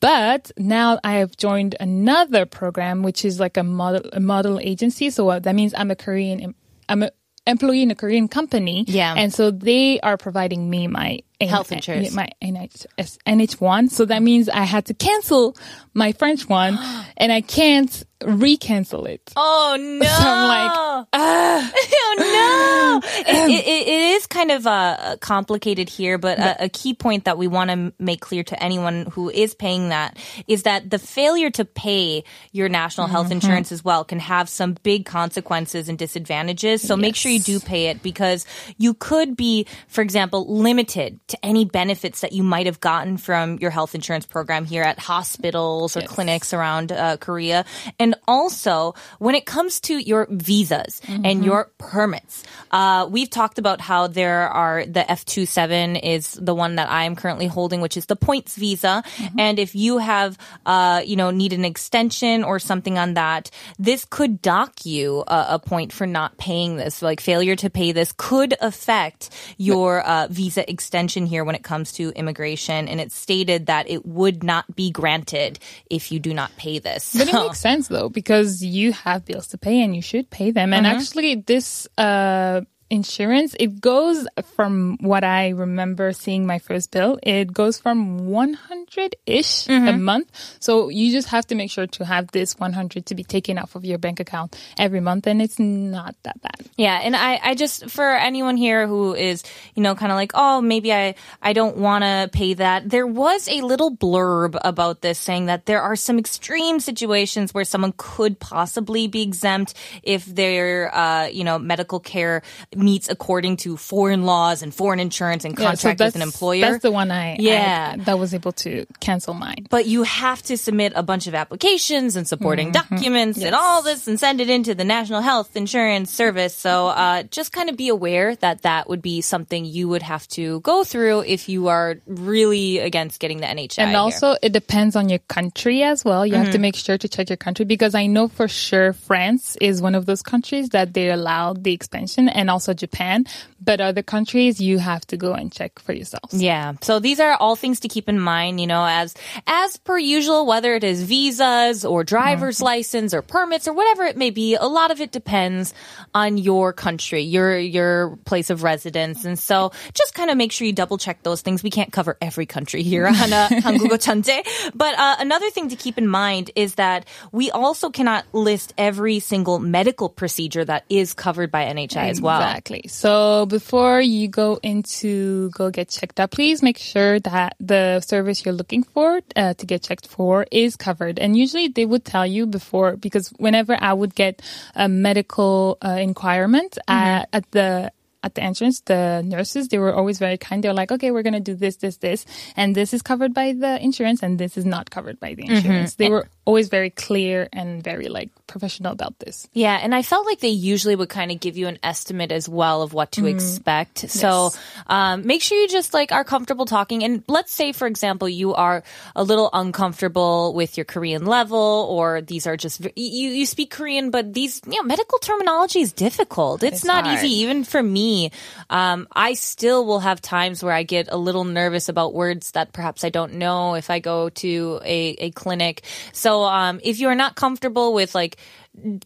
But 0.00 0.50
now 0.56 0.98
I 1.04 1.14
have 1.14 1.36
joined 1.36 1.74
another 1.80 2.46
program, 2.46 3.02
which 3.02 3.24
is 3.24 3.40
like 3.40 3.56
a 3.56 3.62
model, 3.64 4.02
a 4.12 4.20
model 4.20 4.58
agency. 4.60 5.10
So 5.10 5.38
that 5.38 5.54
means 5.54 5.74
I'm 5.76 5.90
a 5.90 5.96
Korean, 5.96 6.54
I'm 6.88 7.02
a 7.02 7.10
employee 7.44 7.82
in 7.82 7.90
a 7.90 7.96
Korean 7.96 8.28
company. 8.28 8.84
Yeah. 8.86 9.14
And 9.16 9.34
so 9.34 9.50
they 9.50 9.98
are 10.00 10.16
providing 10.16 10.70
me 10.70 10.86
my 10.86 11.20
Health 11.40 11.72
insurance. 11.72 12.12
my 12.14 12.28
NH, 12.40 12.86
NHI. 13.26 13.90
So 13.90 14.04
that 14.04 14.22
means 14.22 14.48
I 14.48 14.62
had 14.62 14.86
to 14.86 14.94
cancel 14.94 15.56
my 15.92 16.12
French 16.12 16.48
one 16.48 16.78
and 17.16 17.32
I 17.32 17.40
can't 17.40 18.04
recancel 18.24 19.08
it. 19.08 19.32
Oh 19.36 19.76
no! 19.78 20.06
So 20.22 20.28
I'm 20.28 20.48
like, 20.48 21.06
oh 21.12 22.14
no! 22.18 23.00
it, 23.04 23.50
it, 23.50 23.88
it 23.88 24.00
is 24.16 24.26
kind 24.26 24.50
of 24.50 24.66
uh, 24.66 25.16
complicated 25.20 25.88
here, 25.88 26.18
but 26.18 26.38
a, 26.38 26.64
a 26.64 26.68
key 26.68 26.94
point 26.94 27.24
that 27.24 27.38
we 27.38 27.48
want 27.48 27.70
to 27.70 27.92
make 27.98 28.20
clear 28.20 28.42
to 28.44 28.62
anyone 28.62 29.06
who 29.12 29.30
is 29.30 29.54
paying 29.54 29.88
that 29.88 30.16
is 30.46 30.64
that 30.64 30.90
the 30.90 30.98
failure 30.98 31.50
to 31.50 31.64
pay 31.64 32.24
your 32.52 32.68
national 32.68 33.06
health 33.06 33.22
Mm-hmm. 33.22 33.32
insurance 33.32 33.72
as 33.72 33.84
well 33.84 34.04
can 34.04 34.18
have 34.18 34.48
some 34.48 34.76
big 34.82 35.06
consequences 35.06 35.88
and 35.88 35.96
disadvantages. 35.96 36.82
So 36.82 36.96
make 36.96 37.14
sure 37.14 37.30
you 37.30 37.38
do 37.38 37.60
pay 37.60 37.86
it 37.86 38.02
because 38.02 38.44
you 38.78 38.94
could 38.94 39.36
be, 39.36 39.66
for 39.86 40.02
example, 40.02 40.52
limited 40.58 41.20
to 41.28 41.44
any 41.44 41.64
benefits 41.64 42.20
that 42.22 42.32
you 42.32 42.42
might 42.42 42.66
have 42.66 42.80
gotten 42.80 43.16
from 43.16 43.58
your 43.58 43.70
health 43.70 43.94
insurance 43.94 44.26
program 44.26 44.64
here 44.64 44.82
at 44.82 44.98
hospitals 44.98 45.96
or 45.96 46.02
clinics 46.02 46.52
around 46.52 46.90
uh, 46.92 47.16
Korea. 47.16 47.64
And 47.98 48.11
also, 48.26 48.94
when 49.18 49.34
it 49.34 49.46
comes 49.46 49.80
to 49.80 49.98
your 49.98 50.26
visas 50.30 51.00
and 51.08 51.44
your 51.44 51.70
permits, 51.78 52.44
uh, 52.70 53.06
we've 53.10 53.30
talked 53.30 53.58
about 53.58 53.80
how 53.80 54.06
there 54.06 54.48
are 54.48 54.84
the 54.86 55.00
F27 55.00 56.02
is 56.02 56.32
the 56.32 56.54
one 56.54 56.76
that 56.76 56.88
I'm 56.90 57.16
currently 57.16 57.46
holding, 57.46 57.80
which 57.80 57.96
is 57.96 58.06
the 58.06 58.16
points 58.16 58.56
visa. 58.56 59.02
And 59.38 59.58
if 59.58 59.74
you 59.74 59.98
have, 59.98 60.38
uh, 60.66 61.02
you 61.04 61.16
know, 61.16 61.30
need 61.30 61.52
an 61.52 61.64
extension 61.64 62.44
or 62.44 62.58
something 62.58 62.98
on 62.98 63.14
that, 63.14 63.50
this 63.78 64.04
could 64.04 64.40
dock 64.42 64.86
you 64.86 65.24
a, 65.26 65.46
a 65.50 65.58
point 65.58 65.92
for 65.92 66.06
not 66.06 66.38
paying 66.38 66.76
this. 66.76 67.02
Like 67.02 67.20
failure 67.20 67.56
to 67.56 67.70
pay 67.70 67.92
this 67.92 68.12
could 68.12 68.54
affect 68.60 69.30
your 69.58 70.00
uh, 70.00 70.28
visa 70.30 70.68
extension 70.70 71.26
here 71.26 71.44
when 71.44 71.54
it 71.54 71.62
comes 71.62 71.92
to 71.92 72.10
immigration. 72.10 72.88
And 72.88 73.00
it's 73.00 73.14
stated 73.14 73.66
that 73.66 73.88
it 73.88 74.06
would 74.06 74.42
not 74.42 74.74
be 74.74 74.90
granted 74.90 75.58
if 75.90 76.12
you 76.12 76.18
do 76.18 76.32
not 76.34 76.54
pay 76.56 76.78
this. 76.78 77.14
But 77.16 77.28
it 77.28 77.32
makes 77.46 77.60
sense 77.60 77.88
though, 77.88 78.01
because 78.08 78.62
you 78.62 78.92
have 78.92 79.24
bills 79.24 79.46
to 79.48 79.58
pay 79.58 79.82
and 79.82 79.94
you 79.94 80.02
should 80.02 80.30
pay 80.30 80.50
them. 80.50 80.72
And 80.72 80.86
actually, 80.86 81.36
this 81.36 81.86
uh, 81.98 82.62
insurance, 82.92 83.56
it 83.58 83.80
goes 83.80 84.28
from 84.54 84.98
what 85.00 85.24
I 85.24 85.48
remember 85.48 86.12
seeing 86.12 86.46
my 86.46 86.58
first 86.58 86.90
bill, 86.90 87.18
it 87.22 87.50
goes 87.50 87.78
from 87.78 88.26
100 88.26 89.16
ish 89.24 89.66
a 89.66 89.96
month. 89.96 90.28
So 90.60 90.90
you 90.90 91.10
just 91.10 91.28
have 91.28 91.46
to 91.46 91.54
make 91.54 91.70
sure 91.70 91.86
to 91.86 92.04
have 92.04 92.30
this 92.32 92.58
100 92.58 93.06
to 93.06 93.14
be 93.14 93.24
taken 93.24 93.56
off 93.56 93.74
of 93.74 93.86
your 93.86 93.96
bank 93.96 94.20
account 94.20 94.54
every 94.76 95.00
month. 95.00 95.26
And 95.26 95.40
it's 95.40 95.58
not 95.58 96.14
that 96.24 96.42
bad. 96.42 96.68
Yeah, 96.76 97.00
and 97.02 97.16
I, 97.16 97.40
I 97.42 97.54
just 97.54 97.88
for 97.88 98.10
anyone 98.10 98.58
here 98.58 98.86
who 98.86 99.14
is, 99.14 99.42
you 99.74 99.82
know, 99.82 99.94
kind 99.94 100.12
of 100.12 100.16
like, 100.16 100.32
oh, 100.34 100.60
maybe 100.60 100.92
I, 100.92 101.14
I 101.40 101.54
don't 101.54 101.78
want 101.78 102.04
to 102.04 102.28
pay 102.30 102.52
that. 102.54 102.90
There 102.90 103.06
was 103.06 103.48
a 103.48 103.62
little 103.62 103.96
blurb 103.96 104.58
about 104.62 105.00
this 105.00 105.18
saying 105.18 105.46
that 105.46 105.64
there 105.64 105.80
are 105.80 105.96
some 105.96 106.18
extreme 106.18 106.78
situations 106.78 107.54
where 107.54 107.64
someone 107.64 107.94
could 107.96 108.38
possibly 108.38 109.08
be 109.08 109.22
exempt 109.22 109.72
if 110.02 110.26
their, 110.26 110.94
uh, 110.94 111.26
you 111.28 111.44
know, 111.44 111.58
medical 111.58 111.98
care 111.98 112.42
meets 112.82 113.08
according 113.08 113.56
to 113.58 113.76
foreign 113.76 114.24
laws 114.24 114.62
and 114.62 114.74
foreign 114.74 115.00
insurance 115.00 115.44
and 115.44 115.52
Yeah, 115.58 115.74
so 115.74 115.88
contract 115.88 116.00
with 116.00 116.16
an 116.16 116.22
employer. 116.22 116.60
That's 116.60 116.82
the 116.82 116.90
one 116.90 117.10
I, 117.10 117.36
Yeah. 117.38 117.94
I- 117.94 118.02
that 118.04 118.18
was 118.18 118.34
able 118.34 118.52
to 118.52 118.86
cancel 119.00 119.34
mine. 119.34 119.66
but 119.70 119.86
you 119.86 120.02
have 120.02 120.42
to 120.42 120.56
submit 120.56 120.92
a 120.96 121.02
bunch 121.02 121.26
of 121.26 121.34
applications 121.34 122.16
and 122.16 122.26
supporting 122.26 122.72
documents 122.72 123.42
and 123.42 123.54
all 123.54 123.82
this 123.82 124.06
and 124.08 124.18
send 124.18 124.40
it 124.40 124.50
into 124.50 124.74
the 124.74 124.84
National 124.84 125.20
Health 125.20 125.56
Insurance 125.56 126.10
Service. 126.10 126.56
So 126.56 126.88
uh, 126.88 127.22
just 127.24 127.52
kind 127.52 127.68
of 127.70 127.76
be 127.76 127.88
aware 127.88 128.34
that 128.36 128.62
that 128.62 128.88
would 128.88 129.02
be 129.02 129.20
something 129.20 129.64
you 129.64 129.88
would 129.88 130.02
have 130.02 130.26
to 130.28 130.60
go 130.60 130.84
through 130.84 131.20
if 131.20 131.48
you 131.48 131.68
are 131.68 131.96
really 132.06 132.78
against 132.78 133.20
getting 133.20 133.38
the 133.38 133.46
NHI. 133.46 133.78
And 133.78 133.90
here. 133.90 133.98
also, 133.98 134.34
it 134.42 134.52
depends 134.52 134.96
on 134.96 135.08
your 135.08 135.18
country 135.20 135.82
as 135.82 136.04
well. 136.04 136.26
You 136.26 136.34
have 136.34 136.50
to 136.52 136.58
make 136.58 136.76
sure 136.76 136.98
to 136.98 137.08
check 137.08 137.30
your 137.30 137.36
country 137.36 137.64
because 137.64 137.94
I 137.94 138.06
know 138.06 138.28
for 138.28 138.48
sure 138.48 138.92
France 138.92 139.56
is 139.60 139.80
one 139.82 139.94
of 139.94 140.06
those 140.06 140.22
countries 140.22 140.70
that 140.70 140.94
they 140.94 141.10
allow 141.10 141.52
the 141.52 141.72
expansion 141.72 142.28
and 142.28 142.50
also 142.50 142.71
Japan. 142.75 143.25
But 143.59 143.81
other 143.81 144.03
countries, 144.03 144.61
you 144.61 144.77
have 144.79 145.05
to 145.07 145.17
go 145.17 145.33
and 145.33 145.51
check 145.51 145.79
for 145.79 145.93
yourselves. 145.93 146.33
Yeah. 146.33 146.73
So 146.81 146.99
these 146.99 147.19
are 147.19 147.33
all 147.33 147.55
things 147.55 147.79
to 147.81 147.87
keep 147.87 148.07
in 148.07 148.19
mind, 148.19 148.61
you 148.61 148.67
know, 148.67 148.85
as 148.85 149.15
as 149.47 149.77
per 149.77 149.97
usual, 149.97 150.45
whether 150.45 150.75
it 150.75 150.83
is 150.83 151.03
visas 151.03 151.83
or 151.83 152.03
driver's 152.03 152.61
license 152.61 153.13
or 153.13 153.21
permits 153.21 153.67
or 153.67 153.73
whatever 153.73 154.03
it 154.03 154.15
may 154.15 154.29
be, 154.29 154.55
a 154.55 154.67
lot 154.67 154.91
of 154.91 155.01
it 155.01 155.11
depends 155.11 155.73
on 156.13 156.37
your 156.37 156.71
country, 156.71 157.21
your 157.21 157.57
your 157.57 158.17
place 158.25 158.49
of 158.49 158.63
residence. 158.63 159.25
And 159.25 159.37
so 159.39 159.71
just 159.93 160.13
kind 160.13 160.29
of 160.29 160.37
make 160.37 160.51
sure 160.51 160.67
you 160.67 160.73
double 160.73 160.97
check 160.97 161.23
those 161.23 161.41
things. 161.41 161.63
We 161.63 161.69
can't 161.71 161.91
cover 161.91 162.17
every 162.21 162.45
country 162.45 162.83
here 162.83 163.07
on 163.07 163.33
uh, 163.33 163.49
한국어 163.49 163.97
천재. 163.97 164.45
But 164.75 164.97
uh, 164.97 165.15
another 165.19 165.49
thing 165.49 165.69
to 165.69 165.75
keep 165.75 165.97
in 165.97 166.07
mind 166.07 166.51
is 166.55 166.75
that 166.75 167.05
we 167.31 167.51
also 167.51 167.89
cannot 167.89 168.25
list 168.33 168.73
every 168.77 169.19
single 169.19 169.59
medical 169.59 170.09
procedure 170.09 170.63
that 170.65 170.85
is 170.89 171.13
covered 171.13 171.51
by 171.51 171.65
NHI 171.65 172.09
as 172.09 172.21
well. 172.21 172.50
Exactly. 172.52 172.84
So 172.88 173.46
before 173.46 174.02
you 174.02 174.28
go 174.28 174.60
into 174.62 175.48
go 175.50 175.70
get 175.70 175.88
checked 175.88 176.20
out, 176.20 176.32
please 176.32 176.62
make 176.62 176.76
sure 176.76 177.18
that 177.20 177.56
the 177.60 178.00
service 178.00 178.44
you're 178.44 178.52
looking 178.52 178.82
for 178.82 179.22
uh, 179.34 179.54
to 179.54 179.66
get 179.66 179.82
checked 179.82 180.06
for 180.06 180.46
is 180.50 180.76
covered. 180.76 181.18
And 181.18 181.34
usually 181.34 181.68
they 181.68 181.86
would 181.86 182.04
tell 182.04 182.26
you 182.26 182.44
before 182.44 182.96
because 182.96 183.28
whenever 183.38 183.74
I 183.80 183.94
would 183.94 184.14
get 184.14 184.42
a 184.74 184.86
medical 184.86 185.78
uh, 185.80 185.96
inquirement 185.98 186.76
at, 186.86 187.30
at 187.32 187.50
the 187.52 187.90
at 188.22 188.34
the 188.34 188.42
entrance, 188.42 188.80
the 188.82 189.22
nurses, 189.24 189.68
they 189.68 189.78
were 189.78 189.92
always 189.92 190.18
very 190.18 190.38
kind. 190.38 190.62
They 190.62 190.68
were 190.68 190.74
like, 190.74 190.92
okay, 190.92 191.10
we're 191.10 191.22
going 191.22 191.32
to 191.34 191.40
do 191.40 191.54
this, 191.54 191.76
this, 191.76 191.96
this. 191.96 192.24
And 192.56 192.74
this 192.74 192.94
is 192.94 193.02
covered 193.02 193.34
by 193.34 193.52
the 193.52 193.82
insurance 193.82 194.22
and 194.22 194.38
this 194.38 194.56
is 194.56 194.64
not 194.64 194.90
covered 194.90 195.18
by 195.18 195.34
the 195.34 195.46
insurance. 195.46 195.94
They 195.96 196.08
were 196.08 196.28
always 196.44 196.68
very 196.68 196.90
clear 196.90 197.48
and 197.52 197.82
very 197.82 198.08
like 198.08 198.30
professional 198.46 198.92
about 198.92 199.18
this. 199.18 199.48
Yeah, 199.52 199.78
and 199.80 199.94
I 199.94 200.02
felt 200.02 200.26
like 200.26 200.40
they 200.40 200.48
usually 200.48 200.96
would 200.96 201.08
kind 201.08 201.30
of 201.30 201.40
give 201.40 201.56
you 201.56 201.68
an 201.68 201.78
estimate 201.82 202.32
as 202.32 202.48
well 202.48 202.82
of 202.82 202.92
what 202.92 203.12
to 203.12 203.26
expect. 203.26 204.10
So 204.10 204.50
um, 204.88 205.26
make 205.26 205.40
sure 205.40 205.56
you 205.56 205.68
just 205.68 205.94
like 205.94 206.12
are 206.12 206.24
comfortable 206.24 206.66
talking. 206.66 207.04
And 207.04 207.22
let's 207.28 207.52
say, 207.52 207.72
for 207.72 207.86
example, 207.86 208.28
you 208.28 208.54
are 208.54 208.82
a 209.14 209.22
little 209.24 209.50
uncomfortable 209.52 210.52
with 210.54 210.76
your 210.76 210.84
Korean 210.84 211.24
level, 211.24 211.86
or 211.90 212.20
these 212.20 212.46
are 212.46 212.56
just 212.56 212.80
you 212.96 213.28
you 213.30 213.46
speak 213.46 213.70
Korean, 213.70 214.10
but 214.10 214.34
these 214.34 214.60
you 214.66 214.76
know 214.76 214.82
medical 214.82 215.18
terminology 215.18 215.80
is 215.80 215.92
difficult. 215.92 216.62
It's, 216.62 216.78
It's 216.78 216.84
not 216.84 217.04
hard. 217.04 217.18
easy, 217.18 217.40
even 217.40 217.64
for 217.64 217.82
me. 217.82 218.32
Um, 218.68 219.06
I 219.14 219.34
still 219.34 219.86
will 219.86 220.00
have 220.00 220.20
times 220.20 220.62
where 220.62 220.74
I 220.74 220.82
get 220.82 221.08
a 221.10 221.16
little 221.16 221.44
nervous 221.44 221.88
about 221.88 222.14
words 222.14 222.50
that 222.52 222.72
perhaps 222.72 223.04
I 223.04 223.10
don't 223.10 223.34
know 223.34 223.74
if 223.74 223.90
I 223.90 224.00
go 224.00 224.28
to 224.28 224.80
a, 224.84 225.16
a 225.18 225.30
clinic. 225.30 225.82
So 226.12 226.31
um, 226.44 226.80
if 226.82 227.00
you 227.00 227.08
are 227.08 227.14
not 227.14 227.34
comfortable 227.34 227.92
with 227.92 228.14
like 228.14 228.36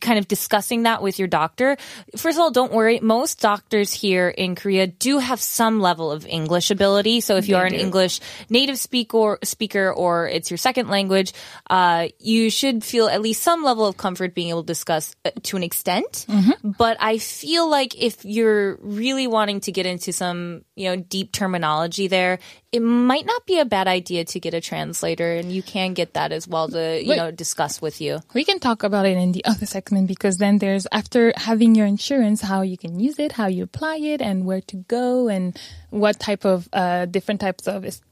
kind 0.00 0.16
of 0.16 0.28
discussing 0.28 0.84
that 0.84 1.02
with 1.02 1.18
your 1.18 1.26
doctor, 1.26 1.76
first 2.16 2.38
of 2.38 2.42
all, 2.42 2.52
don't 2.52 2.70
worry. 2.70 3.00
Most 3.00 3.40
doctors 3.40 3.92
here 3.92 4.28
in 4.28 4.54
Korea 4.54 4.86
do 4.86 5.18
have 5.18 5.40
some 5.40 5.80
level 5.80 6.12
of 6.12 6.24
English 6.24 6.70
ability. 6.70 7.20
So 7.20 7.34
if 7.36 7.48
you 7.48 7.54
They 7.54 7.60
are 7.60 7.66
an 7.66 7.72
do. 7.72 7.78
English 7.78 8.20
native 8.48 8.78
speaker, 8.78 9.38
speaker 9.42 9.92
or 9.92 10.28
it's 10.28 10.50
your 10.52 10.58
second 10.58 10.88
language, 10.88 11.32
uh, 11.68 12.08
you 12.20 12.50
should 12.50 12.84
feel 12.84 13.08
at 13.08 13.20
least 13.20 13.42
some 13.42 13.64
level 13.64 13.86
of 13.86 13.96
comfort 13.96 14.34
being 14.34 14.50
able 14.50 14.62
to 14.62 14.66
discuss 14.68 15.16
uh, 15.24 15.30
to 15.42 15.56
an 15.56 15.64
extent. 15.64 16.26
But 16.62 16.96
I 17.00 17.18
feel 17.18 17.68
like 17.68 17.96
if 18.00 18.24
you're 18.24 18.76
really 18.82 19.26
wanting 19.26 19.60
to 19.62 19.72
get 19.72 19.86
into 19.86 20.12
some, 20.12 20.62
you 20.76 20.84
know, 20.84 20.96
deep 20.96 21.32
terminology 21.32 22.06
there, 22.06 22.38
it 22.70 22.80
might 22.80 23.24
not 23.24 23.46
be 23.46 23.58
a 23.58 23.64
bad 23.64 23.88
idea 23.88 24.24
to 24.26 24.38
get 24.38 24.52
a 24.52 24.60
translator 24.60 25.32
and 25.32 25.50
you 25.50 25.62
can 25.62 25.94
get 25.94 26.12
that 26.12 26.32
as 26.32 26.46
well 26.46 26.68
to, 26.68 27.02
you 27.02 27.10
Wait. 27.10 27.16
know, 27.16 27.30
discuss 27.30 27.80
with 27.80 28.00
you. 28.00 28.20
We 28.34 28.44
can 28.44 28.60
talk 28.60 28.82
about 28.82 29.06
it 29.06 29.16
in 29.16 29.32
the 29.32 29.44
other 29.46 29.64
segment 29.64 30.06
because 30.06 30.36
then 30.36 30.58
there's 30.58 30.86
after 30.92 31.32
having 31.36 31.74
your 31.74 31.86
insurance, 31.86 32.42
how 32.42 32.60
you 32.60 32.76
can 32.76 33.00
use 33.00 33.18
it, 33.18 33.32
how 33.32 33.46
you 33.46 33.64
apply 33.64 33.96
it, 33.96 34.20
and 34.20 34.44
where 34.44 34.60
to 34.60 34.76
go, 34.76 35.28
and 35.28 35.58
what 35.90 36.20
type 36.20 36.44
of 36.44 36.68
uh, 36.74 37.06
different 37.06 37.40
types 37.40 37.66
of 37.66 37.86
es- 37.86 38.02
es- 38.02 38.02
like 38.02 38.05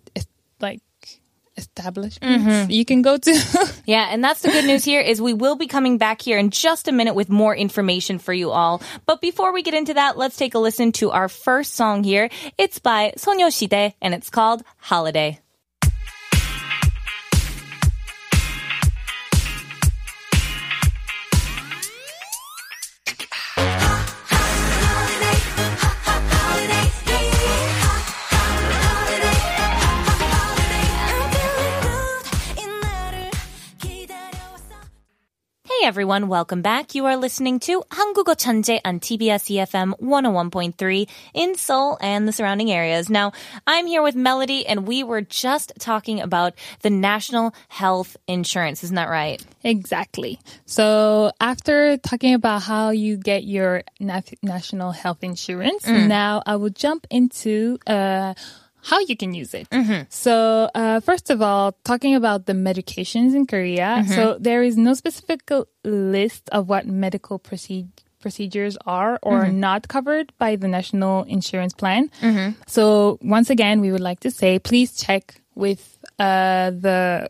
establishments 1.57 2.45
mm-hmm. 2.45 2.71
you 2.71 2.85
can 2.85 3.03
go 3.03 3.17
to. 3.17 3.73
yeah, 3.87 4.09
and 4.11 4.23
that's 4.23 4.43
the 4.43 4.49
good 4.49 4.65
news 4.65 4.85
here 4.85 5.01
is 5.01 5.21
we 5.21 5.35
will 5.35 5.57
be 5.57 5.67
coming 5.67 5.99
back 5.99 6.21
here 6.21 6.39
in 6.39 6.51
just 6.51 6.89
a 6.89 6.93
minute 6.93 7.15
with 7.15 7.29
more 7.29 7.55
information 7.55 8.19
for 8.19 8.33
you 8.33 8.51
all. 8.51 8.83
But 9.07 9.21
before 9.21 9.53
we 9.53 9.63
get 9.63 9.75
into 9.75 9.95
that, 9.95 10.17
let's 10.17 10.37
take 10.37 10.55
a 10.55 10.59
listen 10.59 10.93
to 10.93 11.11
our 11.11 11.29
first 11.29 11.75
song 11.75 12.05
here. 12.05 12.29
It's 12.59 12.79
by 12.79 13.15
Sonyeoshide 13.17 13.95
and 14.01 14.15
it's 14.15 14.31
called 14.31 14.63
Holiday. 14.79 15.41
everyone, 35.94 36.28
welcome 36.28 36.62
back. 36.62 36.94
You 36.94 37.06
are 37.06 37.16
listening 37.16 37.60
to 37.62 37.84
한국어 37.90 38.36
천재 38.36 38.80
on 38.84 39.00
TBS 39.00 39.50
EFM 39.50 39.94
101.3 40.02 41.08
in 41.34 41.56
Seoul 41.56 41.98
and 42.02 42.28
the 42.28 42.34
surrounding 42.34 42.70
areas. 42.70 43.10
Now, 43.10 43.32
I'm 43.66 43.88
here 43.88 44.02
with 44.04 44.16
Melody 44.16 44.68
and 44.68 44.86
we 44.86 45.04
were 45.04 45.22
just 45.22 45.72
talking 45.80 46.20
about 46.20 46.54
the 46.82 46.90
National 46.90 47.56
Health 47.70 48.18
Insurance. 48.28 48.84
Isn't 48.84 48.96
that 48.98 49.10
right? 49.10 49.42
Exactly. 49.64 50.40
So 50.66 51.32
after 51.40 51.98
talking 51.98 52.34
about 52.34 52.64
how 52.64 52.90
you 52.90 53.16
get 53.16 53.46
your 53.46 53.84
nat- 54.00 54.34
national 54.44 54.92
health 54.92 55.24
insurance, 55.24 55.88
now 55.88 56.44
I 56.46 56.58
will 56.58 56.70
jump 56.72 57.08
into 57.10 57.80
uh, 57.88 58.34
how 58.91 58.99
you 59.09 59.17
can 59.17 59.33
use 59.35 59.55
it. 59.55 59.67
So 60.11 60.69
uh, 60.75 61.01
first 61.01 61.31
of 61.31 61.41
all, 61.41 61.73
talking 61.85 62.15
about 62.15 62.47
the 62.47 62.53
medications 62.53 63.35
in 63.35 63.47
Korea. 63.47 64.05
So 64.17 64.37
there 64.39 64.63
is 64.63 64.77
no 64.77 64.93
specific 64.95 65.41
list 65.85 66.43
of 66.53 66.69
what 66.69 66.87
medical 66.87 67.39
procedure 67.39 67.89
procedures 68.25 68.79
are 68.87 69.19
or 69.23 69.41
not 69.53 69.87
covered 69.89 70.33
by 70.39 70.57
the 70.57 70.67
national 70.67 71.25
insurance 71.25 71.75
plan. 71.75 72.09
So 72.67 73.19
once 73.21 73.51
again, 73.51 73.83
we 73.85 73.93
would 73.93 74.01
like 74.01 74.21
to 74.21 74.31
say, 74.31 74.59
please 74.59 74.97
check 74.97 75.43
with 75.55 75.83
uh, 76.19 76.71
the 76.71 77.29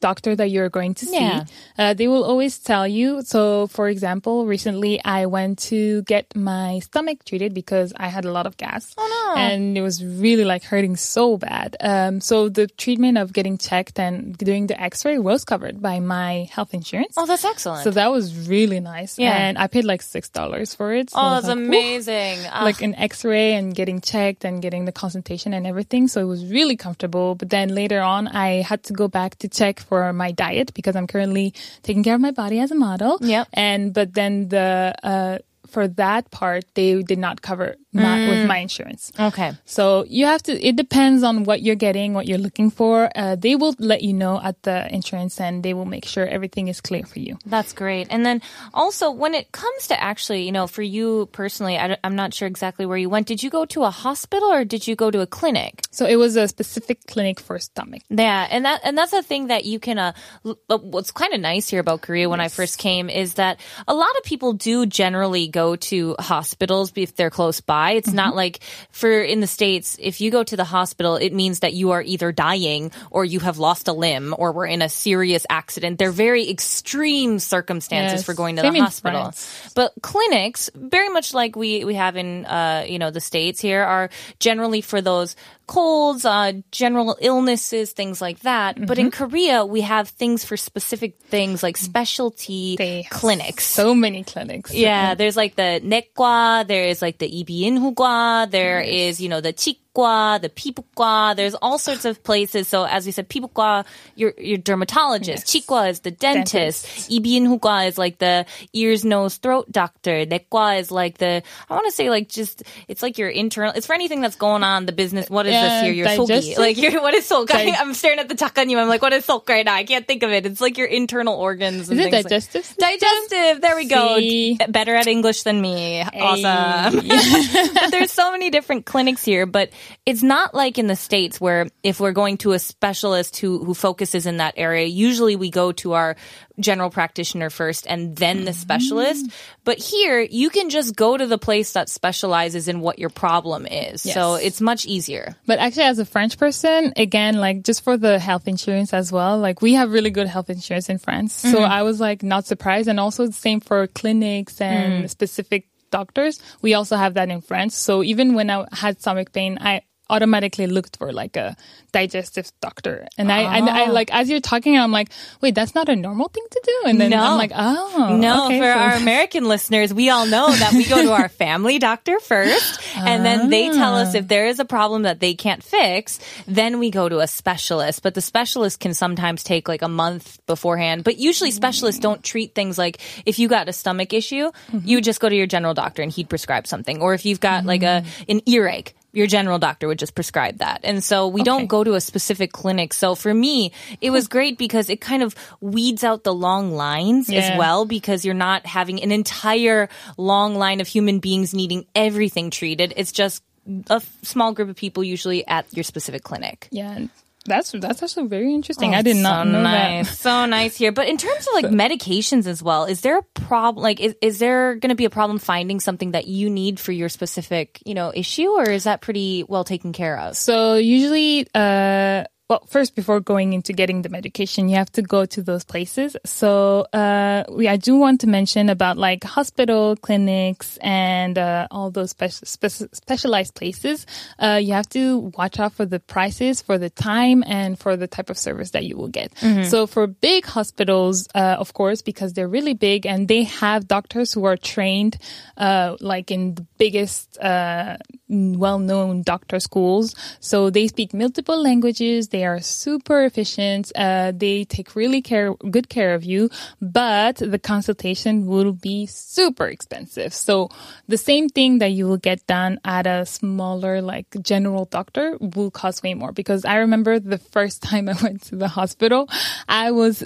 doctor 0.00 0.34
that 0.36 0.50
you're 0.50 0.68
going 0.68 0.94
to 0.94 1.06
see. 1.06 1.14
Yeah. 1.16 1.44
Uh, 1.78 1.94
they 1.94 2.08
will 2.08 2.24
always 2.24 2.58
tell 2.58 2.86
you. 2.86 3.22
So, 3.22 3.66
for 3.68 3.88
example, 3.88 4.46
recently 4.46 5.02
I 5.04 5.26
went 5.26 5.58
to 5.70 6.02
get 6.02 6.34
my 6.34 6.80
stomach 6.80 7.24
treated 7.24 7.54
because 7.54 7.92
I 7.96 8.08
had 8.08 8.24
a 8.24 8.32
lot 8.32 8.46
of 8.46 8.56
gas. 8.56 8.94
Oh, 8.96 9.34
no. 9.34 9.40
And 9.40 9.76
it 9.76 9.82
was 9.82 10.04
really 10.04 10.44
like 10.44 10.64
hurting 10.64 10.96
so 10.96 11.36
bad. 11.36 11.76
Um, 11.80 12.20
so 12.20 12.48
the 12.48 12.66
treatment 12.66 13.18
of 13.18 13.32
getting 13.32 13.58
checked 13.58 13.98
and 13.98 14.36
doing 14.36 14.66
the 14.66 14.80
x-ray 14.80 15.18
was 15.18 15.44
covered 15.44 15.80
by 15.80 16.00
my 16.00 16.48
health 16.50 16.74
insurance. 16.74 17.14
Oh, 17.16 17.26
that's 17.26 17.44
excellent. 17.44 17.84
So 17.84 17.90
that 17.90 18.10
was 18.10 18.48
really 18.48 18.80
nice. 18.80 19.18
Yeah. 19.18 19.36
And 19.36 19.58
I 19.58 19.66
paid 19.66 19.84
like 19.84 20.00
$6 20.02 20.76
for 20.76 20.92
it. 20.92 21.10
So 21.10 21.18
oh, 21.20 21.30
that's 21.30 21.46
like, 21.46 21.56
amazing. 21.56 22.38
Ah, 22.50 22.64
like 22.64 22.82
an 22.82 22.94
x-ray 22.94 23.54
and 23.54 23.74
getting 23.74 24.00
checked 24.00 24.44
and 24.44 24.62
getting 24.62 24.84
the 24.84 24.92
consultation 24.92 25.52
and 25.52 25.66
everything 25.66 26.08
so 26.08 26.20
it 26.20 26.24
was 26.24 26.44
really 26.46 26.76
comfortable 26.76 27.34
but 27.34 27.50
then 27.50 27.68
later 27.74 28.00
on 28.00 28.28
i 28.28 28.62
had 28.62 28.82
to 28.82 28.92
go 28.92 29.08
back 29.08 29.36
to 29.38 29.48
check 29.48 29.80
for 29.82 30.12
my 30.12 30.30
diet 30.32 30.72
because 30.74 30.96
i'm 30.96 31.06
currently 31.06 31.52
taking 31.82 32.02
care 32.02 32.14
of 32.14 32.20
my 32.20 32.30
body 32.30 32.58
as 32.60 32.70
a 32.70 32.74
model 32.74 33.18
Yeah. 33.20 33.44
and 33.52 33.92
but 33.92 34.14
then 34.14 34.48
the 34.48 34.94
uh 35.02 35.38
for 35.72 35.88
that 35.88 36.30
part 36.30 36.64
they 36.74 37.02
did 37.02 37.18
not 37.18 37.42
cover 37.42 37.76
my, 37.92 38.28
with 38.28 38.46
my 38.46 38.58
insurance 38.58 39.12
okay. 39.18 39.52
so 39.64 40.04
you 40.08 40.24
have 40.26 40.42
to 40.42 40.52
it 40.66 40.76
depends 40.76 41.22
on 41.22 41.44
what 41.44 41.62
you're 41.62 41.82
getting 41.88 42.14
what 42.14 42.26
you're 42.26 42.44
looking 42.46 42.70
for 42.70 43.10
uh, 43.14 43.36
they 43.36 43.54
will 43.56 43.74
let 43.78 44.02
you 44.02 44.12
know 44.12 44.40
at 44.42 44.56
the 44.62 44.78
insurance 44.94 45.40
and 45.40 45.62
they 45.62 45.74
will 45.74 45.84
make 45.84 46.04
sure 46.04 46.26
everything 46.26 46.68
is 46.68 46.80
clear 46.80 47.04
for 47.04 47.18
you 47.18 47.36
That's 47.46 47.72
great. 47.72 48.08
And 48.10 48.24
then 48.24 48.40
also, 48.72 49.10
when 49.10 49.34
it 49.34 49.52
comes 49.52 49.88
to 49.88 50.00
actually, 50.00 50.42
you 50.44 50.52
know, 50.52 50.66
for 50.66 50.82
you 50.82 51.28
personally, 51.32 51.76
I, 51.76 51.98
am 52.04 52.16
not 52.16 52.34
sure 52.34 52.48
exactly 52.48 52.86
where 52.86 52.96
you 52.96 53.10
went. 53.10 53.26
Did 53.26 53.42
you 53.42 53.50
go 53.50 53.64
to 53.66 53.84
a 53.84 53.90
hospital 53.90 54.50
or 54.52 54.64
did 54.64 54.86
you 54.86 54.96
go 54.96 55.10
to 55.10 55.20
a 55.20 55.26
clinic? 55.26 55.82
so 55.92 56.06
it 56.06 56.16
was 56.16 56.36
a 56.36 56.48
specific 56.48 57.06
clinic 57.06 57.38
for 57.38 57.58
stomach 57.58 58.02
Yeah, 58.08 58.48
and 58.50 58.64
that 58.64 58.80
and 58.82 58.96
that's 58.96 59.12
a 59.12 59.22
thing 59.22 59.48
that 59.48 59.64
you 59.64 59.78
can. 59.78 59.98
Uh, 59.98 60.12
l- 60.44 60.58
what's 60.94 61.10
kind 61.10 61.32
of 61.34 61.40
nice 61.40 61.68
here 61.68 61.80
about 61.80 62.00
Korea 62.00 62.28
when 62.28 62.40
I 62.40 62.48
first 62.48 62.78
came 62.78 63.10
is 63.10 63.34
that 63.34 63.60
a 63.86 63.94
lot 63.94 64.14
of 64.18 64.22
people 64.24 64.54
do 64.54 64.86
generally 64.86 65.46
go 65.48 65.61
to 65.76 66.16
hospitals 66.18 66.92
if 66.96 67.14
they're 67.16 67.30
close 67.30 67.60
by. 67.60 67.92
It's 67.92 68.12
not 68.12 68.34
like 68.36 68.60
for 68.90 69.10
in 69.10 69.40
the 69.40 69.46
states, 69.46 69.96
if 70.00 70.20
you 70.20 70.30
go 70.30 70.42
to 70.42 70.56
the 70.56 70.64
hospital, 70.64 71.16
it 71.16 71.32
means 71.32 71.60
that 71.60 71.72
you 71.72 71.92
are 71.92 72.02
either 72.02 72.32
dying 72.32 72.90
or 73.10 73.24
you 73.24 73.40
have 73.40 73.58
lost 73.58 73.88
a 73.88 73.92
limb 73.92 74.34
or 74.36 74.52
were 74.52 74.66
in 74.66 74.82
a 74.82 74.88
serious 74.88 75.46
accident. 75.48 75.98
They're 75.98 76.10
very 76.10 76.50
extreme 76.50 77.38
circumstances 77.38 78.20
Yes. 78.20 78.24
for 78.24 78.34
going 78.34 78.56
to 78.56 78.62
Same 78.62 78.74
the 78.74 78.80
hospital. 78.80 79.22
France. 79.22 79.72
But 79.74 79.92
clinics, 80.02 80.70
very 80.74 81.08
much 81.08 81.32
like 81.34 81.56
we 81.56 81.84
we 81.84 81.94
have 81.94 82.16
in 82.16 82.44
uh, 82.46 82.84
you 82.88 82.98
know 82.98 83.10
the 83.10 83.20
states 83.20 83.60
here, 83.60 83.82
are 83.82 84.10
generally 84.38 84.80
for 84.80 85.00
those 85.00 85.36
colds, 85.66 86.24
uh, 86.24 86.52
general 86.70 87.16
illnesses, 87.20 87.92
things 87.92 88.20
like 88.20 88.40
that. 88.40 88.76
Mm-hmm. 88.76 88.86
But 88.86 88.98
in 88.98 89.10
mm-hmm. 89.10 89.24
Korea, 89.24 89.66
we 89.66 89.82
have 89.82 90.08
things 90.08 90.44
for 90.44 90.56
specific 90.56 91.20
things 91.20 91.62
like 91.62 91.76
specialty 91.76 92.76
they 92.76 93.06
clinics. 93.10 93.64
So 93.64 93.94
many 93.94 94.24
clinics. 94.24 94.72
Yeah, 94.72 95.14
there's 95.14 95.36
like 95.36 95.56
the 95.56 95.80
nekwa, 95.82 96.66
there 96.66 96.84
is 96.84 97.02
like 97.02 97.18
the 97.18 97.28
ibinhugwa, 97.28 98.50
there 98.50 98.82
yes. 98.82 99.16
is 99.16 99.20
you 99.20 99.28
know 99.28 99.40
the 99.40 99.52
chik 99.52 99.78
Pipukwa, 99.94 100.40
the 100.40 100.48
pibukwa, 100.48 101.36
There's 101.36 101.54
all 101.54 101.78
sorts 101.78 102.04
of 102.04 102.22
places. 102.22 102.68
So 102.68 102.84
as 102.84 103.06
we 103.06 103.12
said, 103.12 103.28
pibukwa, 103.28 103.84
your 104.14 104.34
your 104.38 104.58
dermatologist. 104.58 105.54
Yes. 105.54 105.66
Chikwa 105.66 105.90
is 105.90 106.00
the 106.00 106.10
dentist. 106.10 106.84
dentist. 106.86 107.10
Ibinhukwa 107.10 107.88
is 107.88 107.98
like 107.98 108.18
the 108.18 108.46
ears, 108.72 109.04
nose, 109.04 109.36
throat 109.36 109.70
doctor. 109.70 110.24
Nekwa 110.26 110.78
is 110.78 110.90
like 110.90 111.18
the 111.18 111.42
I 111.68 111.74
want 111.74 111.86
to 111.86 111.92
say 111.92 112.10
like 112.10 112.28
just 112.28 112.62
it's 112.88 113.02
like 113.02 113.18
your 113.18 113.28
internal. 113.28 113.72
It's 113.74 113.86
for 113.86 113.94
anything 113.94 114.20
that's 114.20 114.36
going 114.36 114.62
on 114.62 114.86
the 114.86 114.92
business. 114.92 115.28
What 115.28 115.46
is 115.46 115.52
yeah, 115.52 115.62
this 115.62 115.82
here? 115.82 115.92
Your 115.92 116.06
sogi. 116.06 116.58
Like 116.58 116.78
your 116.78 117.00
what 117.02 117.14
is 117.14 117.28
sogi? 117.28 117.48
Dig- 117.48 117.74
I'm 117.78 117.94
staring 117.94 118.18
at 118.18 118.28
the 118.28 118.34
takanyu. 118.34 118.78
I'm 118.78 118.88
like, 118.88 119.02
what 119.02 119.12
is 119.12 119.26
sogi 119.26 119.48
right 119.48 119.66
now? 119.66 119.74
I 119.74 119.84
can't 119.84 120.06
think 120.06 120.22
of 120.22 120.30
it. 120.30 120.46
It's 120.46 120.60
like 120.60 120.78
your 120.78 120.88
internal 120.88 121.34
organs. 121.34 121.90
is 121.90 121.98
it 121.98 122.10
digestive? 122.10 122.74
Like. 122.78 123.00
Digestive. 123.00 123.60
There 123.60 123.76
we 123.76 123.86
go. 123.86 124.16
See? 124.18 124.58
Better 124.68 124.94
at 124.94 125.06
English 125.06 125.42
than 125.42 125.60
me. 125.60 126.04
Hey. 126.12 126.20
Awesome. 126.20 127.08
but 127.74 127.90
there's 127.90 128.12
so 128.12 128.32
many 128.32 128.50
different 128.50 128.86
clinics 128.86 129.24
here, 129.24 129.46
but 129.46 129.70
it's 130.06 130.22
not 130.22 130.54
like 130.54 130.78
in 130.78 130.86
the 130.86 130.96
States 130.96 131.40
where 131.40 131.68
if 131.82 132.00
we're 132.00 132.12
going 132.12 132.38
to 132.38 132.52
a 132.52 132.58
specialist 132.58 133.38
who, 133.38 133.64
who 133.64 133.74
focuses 133.74 134.26
in 134.26 134.38
that 134.38 134.54
area, 134.56 134.86
usually 134.86 135.36
we 135.36 135.50
go 135.50 135.72
to 135.72 135.92
our 135.92 136.16
general 136.60 136.90
practitioner 136.90 137.50
first 137.50 137.86
and 137.88 138.14
then 138.16 138.44
the 138.44 138.52
specialist. 138.52 139.26
But 139.64 139.78
here, 139.78 140.20
you 140.20 140.50
can 140.50 140.68
just 140.70 140.94
go 140.94 141.16
to 141.16 141.26
the 141.26 141.38
place 141.38 141.72
that 141.72 141.88
specializes 141.88 142.68
in 142.68 142.80
what 142.80 142.98
your 142.98 143.08
problem 143.10 143.66
is. 143.66 144.02
So 144.02 144.34
it's 144.34 144.60
much 144.60 144.84
easier. 144.86 145.34
But 145.46 145.58
actually, 145.60 145.84
as 145.84 145.98
a 145.98 146.04
French 146.04 146.38
person, 146.38 146.92
again, 146.96 147.36
like 147.36 147.62
just 147.62 147.82
for 147.82 147.96
the 147.96 148.18
health 148.18 148.46
insurance 148.48 148.92
as 148.92 149.10
well, 149.10 149.38
like 149.38 149.62
we 149.62 149.74
have 149.74 149.90
really 149.92 150.10
good 150.10 150.26
health 150.26 150.50
insurance 150.50 150.88
in 150.90 150.98
France. 150.98 151.32
So 151.34 151.48
Mm-hmm. 151.62 151.70
I 151.72 151.82
was 151.82 152.00
like 152.00 152.22
not 152.22 152.44
surprised. 152.46 152.88
And 152.88 152.98
also 153.00 153.26
the 153.26 153.32
same 153.32 153.60
for 153.60 153.86
clinics 153.86 154.60
and 154.60 155.04
Mm. 155.04 155.10
specific 155.10 155.68
doctors. 155.92 156.40
We 156.60 156.74
also 156.74 156.96
have 156.96 157.14
that 157.14 157.28
in 157.28 157.40
France. 157.40 157.76
So 157.76 158.02
even 158.02 158.34
when 158.34 158.50
I 158.50 158.66
had 158.72 159.00
stomach 159.00 159.32
pain, 159.32 159.58
I 159.60 159.82
automatically 160.12 160.66
looked 160.66 160.96
for 160.98 161.12
like 161.12 161.36
a 161.36 161.56
digestive 161.92 162.50
doctor. 162.60 163.06
And 163.18 163.30
I, 163.32 163.56
and 163.58 163.68
I 163.68 163.86
Ah. 163.88 163.90
like, 163.90 164.12
as 164.14 164.28
you're 164.30 164.40
talking, 164.40 164.78
I'm 164.78 164.92
like, 164.92 165.08
wait, 165.40 165.54
that's 165.54 165.74
not 165.74 165.88
a 165.88 165.96
normal 165.96 166.28
thing 166.28 166.44
to 166.50 166.60
do. 166.64 166.88
And 166.88 167.00
then 167.00 167.10
No. 167.10 167.22
I'm 167.22 167.36
like, 167.38 167.52
oh, 167.54 168.16
No, 168.20 168.46
okay, 168.46 168.58
for 168.60 168.64
so- 168.72 168.78
our 168.78 168.92
American 168.94 169.44
listeners, 169.46 169.92
we 169.92 170.08
all 170.10 170.26
know 170.26 170.50
that 170.52 170.72
we 170.72 170.84
go 170.84 171.02
to 171.02 171.12
our 171.12 171.28
family 171.28 171.78
doctor 171.78 172.18
first, 172.20 172.80
and 172.96 173.24
then 173.24 173.50
they 173.50 173.68
tell 173.70 173.94
us 173.96 174.14
if 174.14 174.28
there 174.28 174.46
is 174.46 174.60
a 174.60 174.64
problem 174.64 175.02
that 175.02 175.20
they 175.20 175.34
can't 175.34 175.62
fix, 175.62 176.18
then 176.46 176.78
we 176.78 176.90
go 176.90 177.08
to 177.08 177.18
a 177.20 177.26
specialist. 177.26 178.02
But 178.02 178.14
the 178.14 178.20
specialist 178.22 178.80
can 178.80 178.94
sometimes 178.94 179.42
take 179.42 179.66
like 179.68 179.82
a 179.82 179.88
month 179.88 180.38
beforehand. 180.46 181.04
But 181.04 181.18
usually 181.18 181.50
specialists 181.50 182.00
don't 182.00 182.22
treat 182.22 182.54
things 182.54 182.78
like 182.78 182.98
if 183.26 183.38
you 183.38 183.48
got 183.48 183.68
a 183.68 183.72
stomach 183.72 184.12
issue, 184.12 184.50
you 184.84 185.00
just 185.00 185.20
go 185.20 185.28
to 185.28 185.34
your 185.36 185.46
general 185.46 185.74
doctor 185.74 186.02
and 186.02 186.12
he'd 186.12 186.28
prescribe 186.28 186.66
something. 186.66 187.00
Or 187.00 187.14
if 187.14 187.24
you've 187.26 187.40
got 187.40 187.64
like 187.64 187.82
a 187.82 188.04
an 188.28 188.40
earache, 188.46 188.94
your 189.12 189.26
general 189.26 189.58
doctor 189.58 189.88
would 189.88 189.98
just 189.98 190.14
prescribe 190.14 190.58
that. 190.58 190.80
And 190.84 191.04
so 191.04 191.28
we 191.28 191.42
don't 191.42 191.66
go 191.66 191.84
to 191.84 191.94
a 191.94 192.00
specific 192.00 192.52
clinic. 192.52 192.94
So 192.94 193.14
for 193.14 193.32
me, 193.32 193.72
it 194.00 194.10
was 194.10 194.26
hmm. 194.26 194.32
great 194.32 194.58
because 194.58 194.88
it 194.90 195.00
kind 195.00 195.22
of 195.22 195.34
weeds 195.60 196.04
out 196.04 196.24
the 196.24 196.34
long 196.34 196.72
lines 196.72 197.30
as 197.30 197.58
well 197.58 197.84
because 197.84 198.24
you're 198.24 198.34
not 198.34 198.66
having 198.66 199.02
an 199.02 199.12
entire 199.12 199.88
long 200.16 200.54
line 200.54 200.80
of 200.80 200.86
human 200.86 201.18
beings 201.18 201.54
needing 201.54 201.86
everything 201.94 202.50
treated. 202.50 202.94
It's 202.96 203.12
just 203.12 203.42
a 203.88 204.02
small 204.22 204.52
group 204.52 204.68
of 204.68 204.76
people 204.76 205.04
usually 205.04 205.46
at 205.46 205.72
your 205.72 205.84
specific 205.84 206.22
clinic. 206.22 206.68
Yeah. 206.70 207.06
That's, 207.44 207.72
that's 207.72 208.02
actually 208.02 208.28
very 208.28 208.54
interesting. 208.54 208.94
I 208.94 209.02
did 209.02 209.16
not 209.16 209.46
so 209.46 209.52
know 209.52 209.62
nice. 209.62 210.08
that. 210.08 210.16
So 210.16 210.46
nice 210.46 210.76
here. 210.76 210.92
But 210.92 211.08
in 211.08 211.16
terms 211.16 211.46
of 211.48 211.54
like 211.54 211.66
medications 211.66 212.46
as 212.46 212.62
well, 212.62 212.84
is 212.84 213.00
there 213.00 213.18
a 213.18 213.22
problem? 213.22 213.82
Like, 213.82 214.00
is, 214.00 214.14
is 214.20 214.38
there 214.38 214.76
going 214.76 214.90
to 214.90 214.94
be 214.94 215.04
a 215.04 215.10
problem 215.10 215.38
finding 215.38 215.80
something 215.80 216.12
that 216.12 216.26
you 216.26 216.48
need 216.48 216.78
for 216.78 216.92
your 216.92 217.08
specific, 217.08 217.82
you 217.84 217.94
know, 217.94 218.12
issue, 218.14 218.48
or 218.48 218.70
is 218.70 218.84
that 218.84 219.00
pretty 219.00 219.44
well 219.48 219.64
taken 219.64 219.92
care 219.92 220.18
of? 220.18 220.36
So 220.36 220.76
usually, 220.76 221.48
uh, 221.54 222.24
well, 222.52 222.66
first 222.68 222.94
before 222.94 223.18
going 223.20 223.54
into 223.54 223.72
getting 223.72 224.02
the 224.02 224.10
medication, 224.10 224.68
you 224.68 224.76
have 224.76 224.92
to 224.92 225.00
go 225.00 225.24
to 225.24 225.42
those 225.42 225.64
places. 225.64 226.18
So 226.26 226.80
uh, 226.92 227.44
we, 227.50 227.66
I 227.66 227.78
do 227.78 227.96
want 227.96 228.20
to 228.20 228.26
mention 228.26 228.68
about 228.68 228.98
like 228.98 229.24
hospital, 229.24 229.96
clinics, 229.96 230.76
and 230.82 231.38
uh, 231.38 231.66
all 231.70 231.90
those 231.90 232.12
speci- 232.12 232.44
speci- 232.44 232.94
specialized 232.94 233.54
places. 233.54 234.04
Uh, 234.38 234.60
you 234.62 234.74
have 234.74 234.88
to 234.90 235.32
watch 235.38 235.58
out 235.58 235.72
for 235.72 235.86
the 235.86 235.98
prices, 235.98 236.60
for 236.60 236.76
the 236.76 236.90
time, 236.90 237.42
and 237.46 237.78
for 237.78 237.96
the 237.96 238.06
type 238.06 238.28
of 238.28 238.36
service 238.36 238.72
that 238.72 238.84
you 238.84 238.98
will 238.98 239.08
get. 239.08 239.32
So 239.64 239.86
for 239.86 240.06
big 240.06 240.44
hospitals, 240.44 241.28
uh, 241.34 241.56
of 241.58 241.72
course, 241.72 242.02
because 242.02 242.34
they're 242.34 242.48
really 242.48 242.74
big 242.74 243.06
and 243.06 243.28
they 243.28 243.44
have 243.44 243.88
doctors 243.88 244.34
who 244.34 244.44
are 244.44 244.58
trained, 244.58 245.16
uh, 245.56 245.96
like 246.00 246.30
in 246.30 246.54
the 246.54 246.66
biggest, 246.76 247.38
uh, 247.38 247.96
well-known 248.32 249.22
doctor 249.22 249.60
schools. 249.60 250.14
So 250.40 250.70
they 250.70 250.88
speak 250.88 251.14
multiple 251.14 251.60
languages. 251.62 252.28
They 252.28 252.44
are 252.44 252.60
super 252.60 253.24
efficient. 253.24 253.92
Uh, 253.94 254.32
they 254.34 254.64
take 254.64 254.96
really 254.96 255.22
care, 255.22 255.54
good 255.70 255.88
care 255.88 256.14
of 256.14 256.24
you, 256.24 256.50
but 256.80 257.36
the 257.36 257.58
consultation 257.58 258.46
will 258.46 258.72
be 258.72 259.06
super 259.06 259.66
expensive. 259.66 260.32
So 260.34 260.70
the 261.08 261.18
same 261.18 261.48
thing 261.48 261.78
that 261.78 261.92
you 261.92 262.06
will 262.06 262.16
get 262.16 262.46
done 262.46 262.80
at 262.84 263.06
a 263.06 263.26
smaller, 263.26 264.00
like 264.00 264.26
general 264.42 264.86
doctor 264.86 265.36
will 265.40 265.70
cost 265.70 266.02
way 266.02 266.14
more 266.14 266.32
because 266.32 266.64
I 266.64 266.76
remember 266.76 267.18
the 267.18 267.38
first 267.38 267.82
time 267.90 268.08
I 268.08 268.14
went 268.22 268.42
to 268.44 268.56
the 268.56 268.68
hospital, 268.68 269.28
I 269.68 269.90
was 269.90 270.22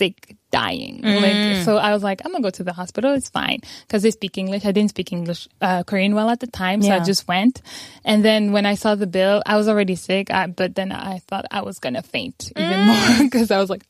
sick 0.00 0.36
dying. 0.50 1.02
Like, 1.02 1.64
so 1.64 1.76
I 1.76 1.92
was 1.92 2.02
like, 2.02 2.22
I'm 2.24 2.32
gonna 2.32 2.42
go 2.42 2.50
to 2.50 2.64
the 2.64 2.72
hospital. 2.72 3.12
It's 3.14 3.28
fine 3.28 3.60
because 3.86 4.02
they 4.02 4.10
speak 4.10 4.38
English. 4.38 4.64
I 4.64 4.72
didn't 4.72 4.90
speak 4.90 5.12
English, 5.12 5.48
uh, 5.60 5.82
Korean 5.84 6.14
well 6.14 6.30
at 6.30 6.40
the 6.40 6.46
time, 6.46 6.80
so 6.82 6.88
I 6.90 6.96
Yeah. 6.96 7.04
just 7.04 7.26
went. 7.28 7.60
And 8.04 8.24
then 8.24 8.52
when 8.52 8.64
I 8.64 8.74
saw 8.74 8.94
the 8.94 9.06
bill, 9.06 9.42
I 9.44 9.56
was 9.56 9.68
already 9.68 9.96
sick, 9.96 10.30
I, 10.30 10.46
but 10.46 10.74
then 10.74 10.92
I 10.92 11.18
thought 11.28 11.44
I 11.50 11.60
was 11.62 11.78
gonna 11.78 12.00
faint 12.02 12.52
even 12.56 12.80
more 12.86 13.06
because 13.20 13.50
I 13.50 13.58
was 13.60 13.68
like, 13.68 13.84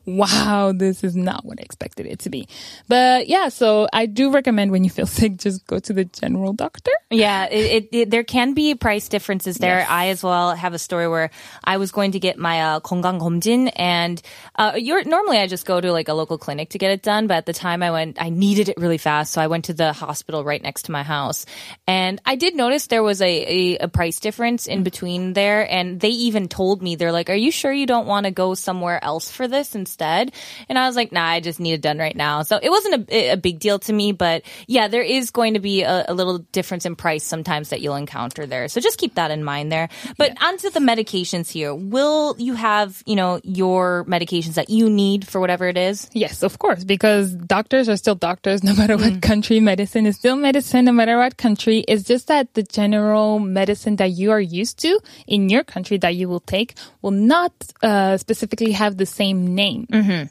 wow, 0.05 0.71
this 0.75 1.03
is 1.03 1.15
not 1.15 1.45
what 1.45 1.59
I 1.59 1.63
expected 1.63 2.05
it 2.07 2.19
to 2.19 2.29
be. 2.29 2.47
But 2.87 3.27
yeah, 3.27 3.49
so 3.49 3.87
I 3.93 4.05
do 4.05 4.31
recommend 4.31 4.71
when 4.71 4.83
you 4.83 4.89
feel 4.89 5.05
sick, 5.07 5.37
just 5.37 5.67
go 5.67 5.79
to 5.79 5.93
the 5.93 6.05
general 6.05 6.53
doctor. 6.53 6.91
Yeah, 7.09 7.45
it, 7.51 7.65
it, 7.83 7.89
it 7.91 8.09
there 8.09 8.23
can 8.23 8.53
be 8.53 8.75
price 8.75 9.09
differences 9.09 9.57
there. 9.57 9.79
Yes. 9.79 9.87
I 9.89 10.07
as 10.07 10.23
well 10.23 10.55
have 10.55 10.73
a 10.73 10.79
story 10.79 11.07
where 11.07 11.29
I 11.63 11.77
was 11.77 11.91
going 11.91 12.13
to 12.13 12.19
get 12.19 12.37
my 12.37 12.61
uh, 12.61 12.79
건강 12.79 13.19
검진, 13.19 13.71
and 13.75 14.21
uh, 14.55 14.73
you're 14.77 15.02
normally 15.06 15.38
I 15.38 15.46
just 15.46 15.66
go 15.66 15.80
to 15.80 15.92
like 15.92 16.08
a 16.08 16.14
local 16.14 16.38
clinic 16.38 16.70
to 16.70 16.78
get 16.78 16.90
it 16.90 17.02
done, 17.02 17.26
but 17.26 17.36
at 17.38 17.46
the 17.46 17.52
time 17.52 17.82
I 17.82 17.90
went, 17.90 18.20
I 18.20 18.30
needed 18.30 18.68
it 18.68 18.76
really 18.76 18.98
fast, 18.98 19.32
so 19.32 19.40
I 19.40 19.46
went 19.46 19.66
to 19.66 19.74
the 19.74 19.92
hospital 19.92 20.44
right 20.44 20.62
next 20.62 20.84
to 20.84 20.92
my 20.92 21.02
house, 21.02 21.46
and 21.86 22.20
I 22.24 22.36
did 22.36 22.54
notice 22.54 22.86
there 22.86 23.02
was 23.02 23.20
a 23.22 23.34
a, 23.44 23.78
a 23.78 23.88
price 23.88 24.20
difference 24.20 24.66
in 24.66 24.80
mm. 24.80 24.84
between 24.84 25.32
there, 25.32 25.70
and 25.70 26.00
they 26.00 26.08
even 26.08 26.48
told 26.48 26.82
me 26.82 26.96
they're 26.96 27.12
like, 27.12 27.30
"Are 27.30 27.34
you 27.34 27.50
sure 27.50 27.72
you 27.72 27.86
don't 27.86 28.06
want 28.06 28.26
to 28.26 28.32
go 28.32 28.54
somewhere 28.54 29.02
else 29.02 29.30
for 29.30 29.48
this 29.48 29.74
instead?" 29.74 30.32
And 30.68 30.78
I 30.78 30.86
was 30.86 30.96
like, 30.96 31.12
"Nah, 31.12 31.26
I 31.26 31.40
just 31.40 31.60
need 31.60 31.72
it 31.72 31.82
done 31.82 31.98
right 31.98 32.16
now." 32.16 32.42
So 32.42 32.58
it 32.62 32.70
wasn't 32.70 33.10
a, 33.10 33.30
a 33.30 33.36
big 33.36 33.58
deal 33.58 33.78
to 33.80 33.92
me, 33.92 34.12
but 34.12 34.42
yeah, 34.66 34.88
there 34.88 35.02
is 35.02 35.30
going 35.30 35.54
to 35.54 35.60
be 35.60 35.82
a, 35.82 36.06
a 36.08 36.14
little 36.14 36.38
difference 36.38 36.86
in 36.86 36.96
price 36.96 37.24
sometimes 37.24 37.70
that 37.70 37.80
you'll 37.80 37.96
encounter 37.96 38.46
there. 38.46 38.68
So 38.68 38.80
just 38.80 38.98
keep 38.98 39.14
that 39.14 39.30
in 39.30 39.44
mind 39.44 39.72
there. 39.72 39.88
But 40.16 40.40
onto 40.42 40.70
the 40.70 40.80
medications 40.80 41.50
here. 41.50 41.74
Will 41.74 42.34
you 42.38 42.54
have, 42.54 43.02
you 43.06 43.16
know, 43.16 43.40
your 43.42 44.04
medications 44.04 44.54
that 44.54 44.70
you 44.70 44.83
need 44.88 45.26
for 45.26 45.40
whatever 45.40 45.68
it 45.68 45.76
is? 45.76 46.08
Yes, 46.12 46.42
of 46.42 46.58
course, 46.58 46.84
because 46.84 47.34
doctors 47.34 47.88
are 47.88 47.96
still 47.96 48.14
doctors 48.14 48.62
no 48.68 48.74
matter 48.74 48.96
what 48.96 49.22
country. 49.22 49.60
Medicine 49.60 50.06
is 50.06 50.16
still 50.16 50.36
medicine 50.36 50.84
no 50.84 50.92
matter 50.92 51.16
what 51.16 51.36
country. 51.36 51.84
It's 51.86 52.02
just 52.02 52.28
that 52.28 52.54
the 52.54 52.62
general 52.62 53.38
medicine 53.38 53.96
that 53.96 54.12
you 54.12 54.30
are 54.30 54.40
used 54.40 54.78
to 54.80 54.98
in 55.26 55.48
your 55.48 55.64
country 55.64 55.98
that 55.98 56.14
you 56.14 56.28
will 56.28 56.40
take 56.40 56.74
will 57.02 57.10
not 57.10 57.52
uh, 57.82 58.16
specifically 58.16 58.72
have 58.72 58.96
the 58.96 59.06
same 59.06 59.54
name 59.54 59.86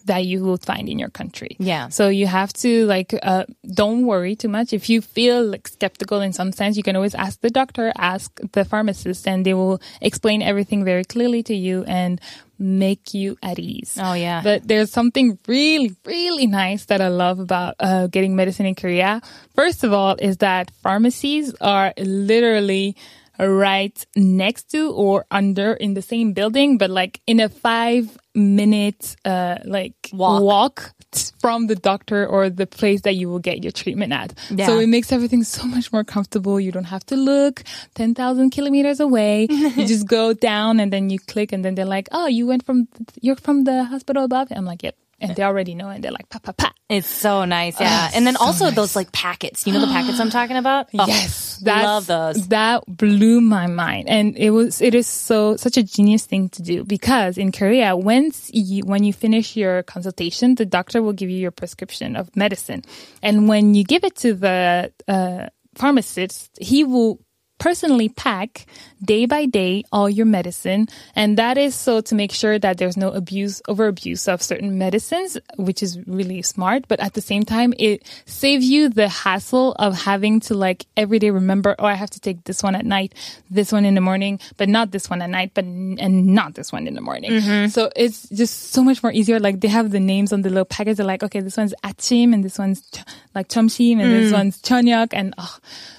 that 0.05 0.25
you 0.25 0.43
will 0.43 0.57
find 0.57 0.89
in 0.89 0.99
your 0.99 1.09
country. 1.09 1.55
Yeah. 1.59 1.89
So 1.89 2.09
you 2.09 2.27
have 2.27 2.53
to 2.53 2.85
like, 2.85 3.13
uh, 3.21 3.45
don't 3.73 4.05
worry 4.05 4.35
too 4.35 4.49
much. 4.49 4.73
If 4.73 4.89
you 4.89 5.01
feel 5.01 5.43
like 5.43 5.67
skeptical 5.67 6.21
in 6.21 6.33
some 6.33 6.51
sense, 6.51 6.77
you 6.77 6.83
can 6.83 6.95
always 6.95 7.15
ask 7.15 7.41
the 7.41 7.49
doctor, 7.49 7.91
ask 7.97 8.39
the 8.51 8.65
pharmacist, 8.65 9.27
and 9.27 9.45
they 9.45 9.53
will 9.53 9.81
explain 10.01 10.41
everything 10.41 10.83
very 10.83 11.03
clearly 11.03 11.43
to 11.43 11.55
you 11.55 11.83
and 11.85 12.19
make 12.63 13.13
you 13.13 13.37
at 13.43 13.59
ease. 13.59 13.97
Oh, 14.01 14.13
yeah. 14.13 14.41
But 14.41 14.67
there's 14.67 14.91
something 14.91 15.37
really, 15.47 15.95
really 16.05 16.47
nice 16.47 16.85
that 16.85 17.01
I 17.01 17.09
love 17.09 17.39
about 17.39 17.75
uh, 17.79 18.07
getting 18.07 18.35
medicine 18.35 18.65
in 18.65 18.75
Korea. 18.75 19.21
First 19.53 19.83
of 19.83 19.91
all, 19.91 20.15
is 20.17 20.37
that 20.37 20.71
pharmacies 20.81 21.53
are 21.59 21.93
literally 21.97 22.95
right 23.37 24.05
next 24.15 24.71
to 24.71 24.91
or 24.91 25.25
under 25.29 25.73
in 25.73 25.93
the 25.93 26.01
same 26.01 26.33
building, 26.33 26.77
but 26.77 26.89
like 26.89 27.19
in 27.27 27.39
a 27.39 27.49
five 27.49 28.17
minute 28.35 29.15
uh, 29.25 29.57
like 29.65 30.09
Walk. 30.13 30.93
t- 31.11 31.31
from 31.39 31.67
the 31.67 31.75
doctor 31.75 32.25
or 32.25 32.49
the 32.49 32.65
place 32.65 33.01
that 33.01 33.15
you 33.15 33.29
will 33.29 33.39
get 33.39 33.63
your 33.63 33.71
treatment 33.71 34.13
at. 34.13 34.33
Yeah. 34.49 34.67
So 34.67 34.79
it 34.79 34.87
makes 34.87 35.11
everything 35.11 35.43
so 35.43 35.65
much 35.65 35.91
more 35.91 36.03
comfortable. 36.03 36.59
You 36.59 36.71
don't 36.71 36.85
have 36.85 37.05
to 37.07 37.15
look 37.15 37.63
10,000 37.95 38.49
kilometers 38.49 38.99
away. 38.99 39.47
you 39.49 39.87
just 39.87 40.07
go 40.07 40.33
down 40.33 40.79
and 40.79 40.91
then 40.91 41.09
you 41.09 41.19
click 41.19 41.51
and 41.51 41.63
then 41.63 41.75
they're 41.75 41.85
like, 41.85 42.09
oh, 42.11 42.27
you 42.27 42.47
went 42.47 42.65
from, 42.65 42.87
you're 43.21 43.35
from 43.35 43.63
the 43.65 43.83
hospital 43.83 44.23
above? 44.23 44.47
I'm 44.51 44.65
like, 44.65 44.83
yep. 44.83 44.95
And 45.19 45.37
they 45.37 45.43
already 45.43 45.73
know 45.73 45.87
and 45.87 46.03
they're 46.03 46.11
like, 46.11 46.27
pa, 46.29 46.39
pa, 46.39 46.51
pa. 46.51 46.73
It's 46.89 47.07
so 47.07 47.45
nice, 47.45 47.79
yeah. 47.79 48.11
and 48.13 48.27
then 48.27 48.35
so 48.35 48.43
also 48.43 48.65
nice. 48.65 48.75
those 48.75 48.95
like 48.95 49.11
packets. 49.13 49.65
You 49.65 49.71
know 49.71 49.79
the 49.79 49.87
packets 49.87 50.19
I'm 50.19 50.29
talking 50.29 50.57
about? 50.57 50.89
Oh, 50.99 51.07
yes, 51.07 51.42
that's, 51.57 51.85
love 51.85 52.07
those. 52.07 52.47
That 52.49 52.83
blew 52.87 53.41
my 53.41 53.67
mind, 53.67 54.09
and 54.09 54.37
it 54.37 54.51
was 54.51 54.81
it 54.81 54.95
is 54.95 55.07
so 55.07 55.55
such 55.57 55.77
a 55.77 55.83
genius 55.83 56.25
thing 56.25 56.49
to 56.49 56.61
do 56.61 56.83
because 56.83 57.37
in 57.37 57.51
Korea, 57.51 57.95
once 57.95 58.49
you 58.53 58.83
when 58.85 59.03
you 59.03 59.13
finish 59.13 59.55
your 59.55 59.83
consultation, 59.83 60.55
the 60.55 60.65
doctor 60.65 61.01
will 61.01 61.13
give 61.13 61.29
you 61.29 61.37
your 61.37 61.51
prescription 61.51 62.15
of 62.15 62.35
medicine, 62.35 62.83
and 63.21 63.47
when 63.47 63.75
you 63.75 63.83
give 63.83 64.03
it 64.03 64.15
to 64.17 64.33
the 64.33 64.91
uh, 65.07 65.47
pharmacist, 65.75 66.57
he 66.59 66.83
will 66.83 67.19
personally 67.59 68.09
pack 68.09 68.65
day 69.03 69.25
by 69.25 69.45
day 69.45 69.83
all 69.91 70.09
your 70.09 70.25
medicine. 70.25 70.87
And 71.15 71.37
that 71.37 71.57
is 71.57 71.75
so 71.75 72.01
to 72.01 72.15
make 72.15 72.31
sure 72.31 72.57
that 72.59 72.77
there's 72.77 72.97
no 72.97 73.11
abuse, 73.11 73.61
over 73.67 73.87
abuse 73.87 74.27
of 74.27 74.41
certain 74.41 74.77
medicines, 74.77 75.37
which 75.57 75.83
is 75.83 75.99
really 76.07 76.41
smart. 76.41 76.87
But 76.87 76.99
at 76.99 77.13
the 77.13 77.21
same 77.21 77.43
time, 77.43 77.73
it 77.77 78.03
saves 78.25 78.65
you 78.65 78.89
the 78.89 79.09
hassle 79.09 79.73
of 79.73 80.01
having 80.01 80.39
to 80.41 80.53
like 80.53 80.85
every 80.95 81.19
day 81.19 81.29
remember, 81.29 81.75
oh, 81.79 81.85
I 81.85 81.93
have 81.93 82.09
to 82.11 82.19
take 82.19 82.43
this 82.45 82.63
one 82.63 82.75
at 82.75 82.85
night, 82.85 83.13
this 83.49 83.71
one 83.71 83.85
in 83.85 83.95
the 83.95 84.01
morning, 84.01 84.39
but 84.57 84.69
not 84.69 84.91
this 84.91 85.09
one 85.09 85.21
at 85.21 85.29
night, 85.29 85.51
but, 85.53 85.65
and 85.65 86.27
not 86.27 86.55
this 86.55 86.71
one 86.71 86.87
in 86.87 86.93
the 86.93 87.01
morning. 87.01 87.31
Mm-hmm. 87.31 87.67
So 87.67 87.89
it's 87.95 88.29
just 88.29 88.71
so 88.71 88.83
much 88.83 89.03
more 89.03 89.11
easier. 89.11 89.39
Like 89.39 89.59
they 89.61 89.67
have 89.67 89.91
the 89.91 89.99
names 89.99 90.33
on 90.33 90.41
the 90.41 90.49
little 90.49 90.65
packets. 90.65 90.97
They're 90.97 91.05
like, 91.05 91.23
okay, 91.23 91.41
this 91.41 91.57
one's 91.57 91.73
achim 91.83 92.33
and 92.33 92.43
this 92.43 92.57
one's 92.57 92.81
ch- 92.89 93.03
like 93.35 93.49
chomshim 93.49 93.99
and 93.99 94.11
this 94.11 94.31
mm. 94.31 94.33
one's 94.33 94.61
chonyak 94.61 95.09
and 95.11 95.33
oh, 95.37 95.57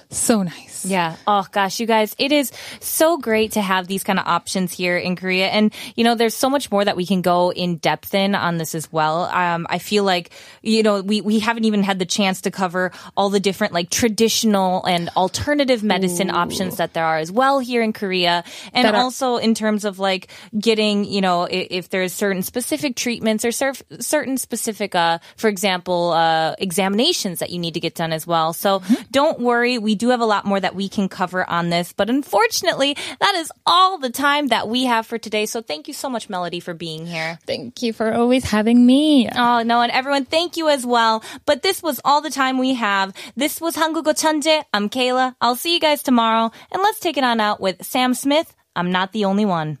so 0.09 0.43
nice. 0.43 0.85
Yeah. 0.85 1.15
Oh 1.27 1.45
gosh, 1.51 1.79
you 1.79 1.87
guys, 1.87 2.15
it 2.17 2.31
is 2.31 2.51
so 2.79 2.94
great 3.17 3.51
to 3.53 3.61
have 3.61 3.87
these 3.87 4.03
kind 4.03 4.19
of 4.19 4.25
options 4.27 4.71
here 4.73 4.97
in 4.97 5.15
Korea. 5.15 5.47
And, 5.47 5.73
you 5.95 6.03
know, 6.03 6.15
there's 6.15 6.35
so 6.35 6.49
much 6.49 6.71
more 6.71 6.83
that 6.85 6.95
we 6.95 7.05
can 7.05 7.21
go 7.21 7.51
in 7.51 7.77
depth 7.77 8.13
in 8.13 8.35
on 8.35 8.57
this 8.57 8.73
as 8.75 8.91
well. 8.91 9.23
Um, 9.25 9.67
I 9.69 9.79
feel 9.79 10.03
like, 10.03 10.31
you 10.61 10.81
know, 10.83 11.01
we, 11.01 11.21
we 11.21 11.39
haven't 11.39 11.65
even 11.65 11.83
had 11.83 11.99
the 11.99 12.05
chance 12.05 12.41
to 12.41 12.51
cover 12.51 12.91
all 13.17 13.29
the 13.29 13.39
different 13.39 13.73
like 13.73 13.89
traditional 13.89 14.83
and 14.85 15.09
alternative 15.15 15.83
medicine 15.83 16.29
options 16.31 16.77
that 16.77 16.93
there 16.93 17.05
are 17.05 17.17
as 17.17 17.31
well 17.31 17.59
here 17.59 17.81
in 17.81 17.91
Korea. 17.93 18.43
And 18.73 18.85
That 18.85 18.95
are- 18.95 19.01
also 19.01 19.37
in 19.37 19.53
terms 19.55 19.83
of 19.85 19.99
like 19.99 20.27
getting, 20.57 21.03
you 21.05 21.21
know, 21.21 21.43
if, 21.43 21.67
if 21.69 21.89
there's 21.89 22.13
certain 22.13 22.43
specific 22.43 22.95
treatments 22.95 23.43
or 23.43 23.51
cer- 23.51 23.73
certain 23.99 24.37
specific, 24.37 24.95
uh, 24.95 25.19
for 25.37 25.47
example, 25.49 26.11
uh, 26.11 26.55
examinations 26.59 27.39
that 27.39 27.49
you 27.49 27.59
need 27.59 27.73
to 27.73 27.79
get 27.79 27.95
done 27.95 28.13
as 28.13 28.25
well. 28.27 28.53
So 28.53 28.81
don't 29.11 29.39
worry. 29.39 29.77
We 29.77 29.95
do 29.95 30.09
have 30.09 30.21
a 30.21 30.25
lot 30.25 30.45
more 30.45 30.59
that 30.59 30.75
we 30.75 30.87
can 30.89 31.09
cover 31.09 31.47
on 31.49 31.69
this, 31.69 31.91
but 31.93 32.09
unfortunately, 32.09 32.84
that 32.93 33.35
is 33.35 33.51
all 33.65 33.97
the 33.97 34.09
time 34.09 34.47
that 34.47 34.67
we 34.67 34.85
have 34.85 35.07
for 35.07 35.17
today. 35.17 35.45
So 35.45 35.61
thank 35.61 35.87
you 35.87 35.93
so 35.93 36.09
much, 36.09 36.29
Melody, 36.29 36.59
for 36.59 36.73
being 36.73 37.05
here. 37.05 37.39
Thank 37.47 37.81
you 37.81 37.93
for 37.93 38.13
always 38.13 38.43
having 38.43 38.85
me. 38.85 39.27
Oh, 39.35 39.63
no, 39.63 39.81
and 39.81 39.91
everyone, 39.91 40.25
thank 40.25 40.57
you 40.57 40.69
as 40.69 40.85
well. 40.85 41.23
But 41.45 41.63
this 41.63 41.81
was 41.81 41.99
all 42.05 42.21
the 42.21 42.29
time 42.29 42.57
we 42.57 42.75
have. 42.75 43.13
This 43.35 43.59
was 43.59 43.75
Hangugo 43.75 44.13
Chanje. 44.13 44.63
I'm 44.73 44.89
Kayla. 44.89 45.35
I'll 45.41 45.55
see 45.55 45.73
you 45.73 45.79
guys 45.79 46.03
tomorrow. 46.03 46.51
And 46.71 46.81
let's 46.83 46.99
take 46.99 47.17
it 47.17 47.23
on 47.23 47.39
out 47.39 47.59
with 47.59 47.83
Sam 47.83 48.13
Smith. 48.13 48.53
I'm 48.75 48.91
not 48.91 49.13
the 49.13 49.25
only 49.25 49.45
one. 49.45 49.79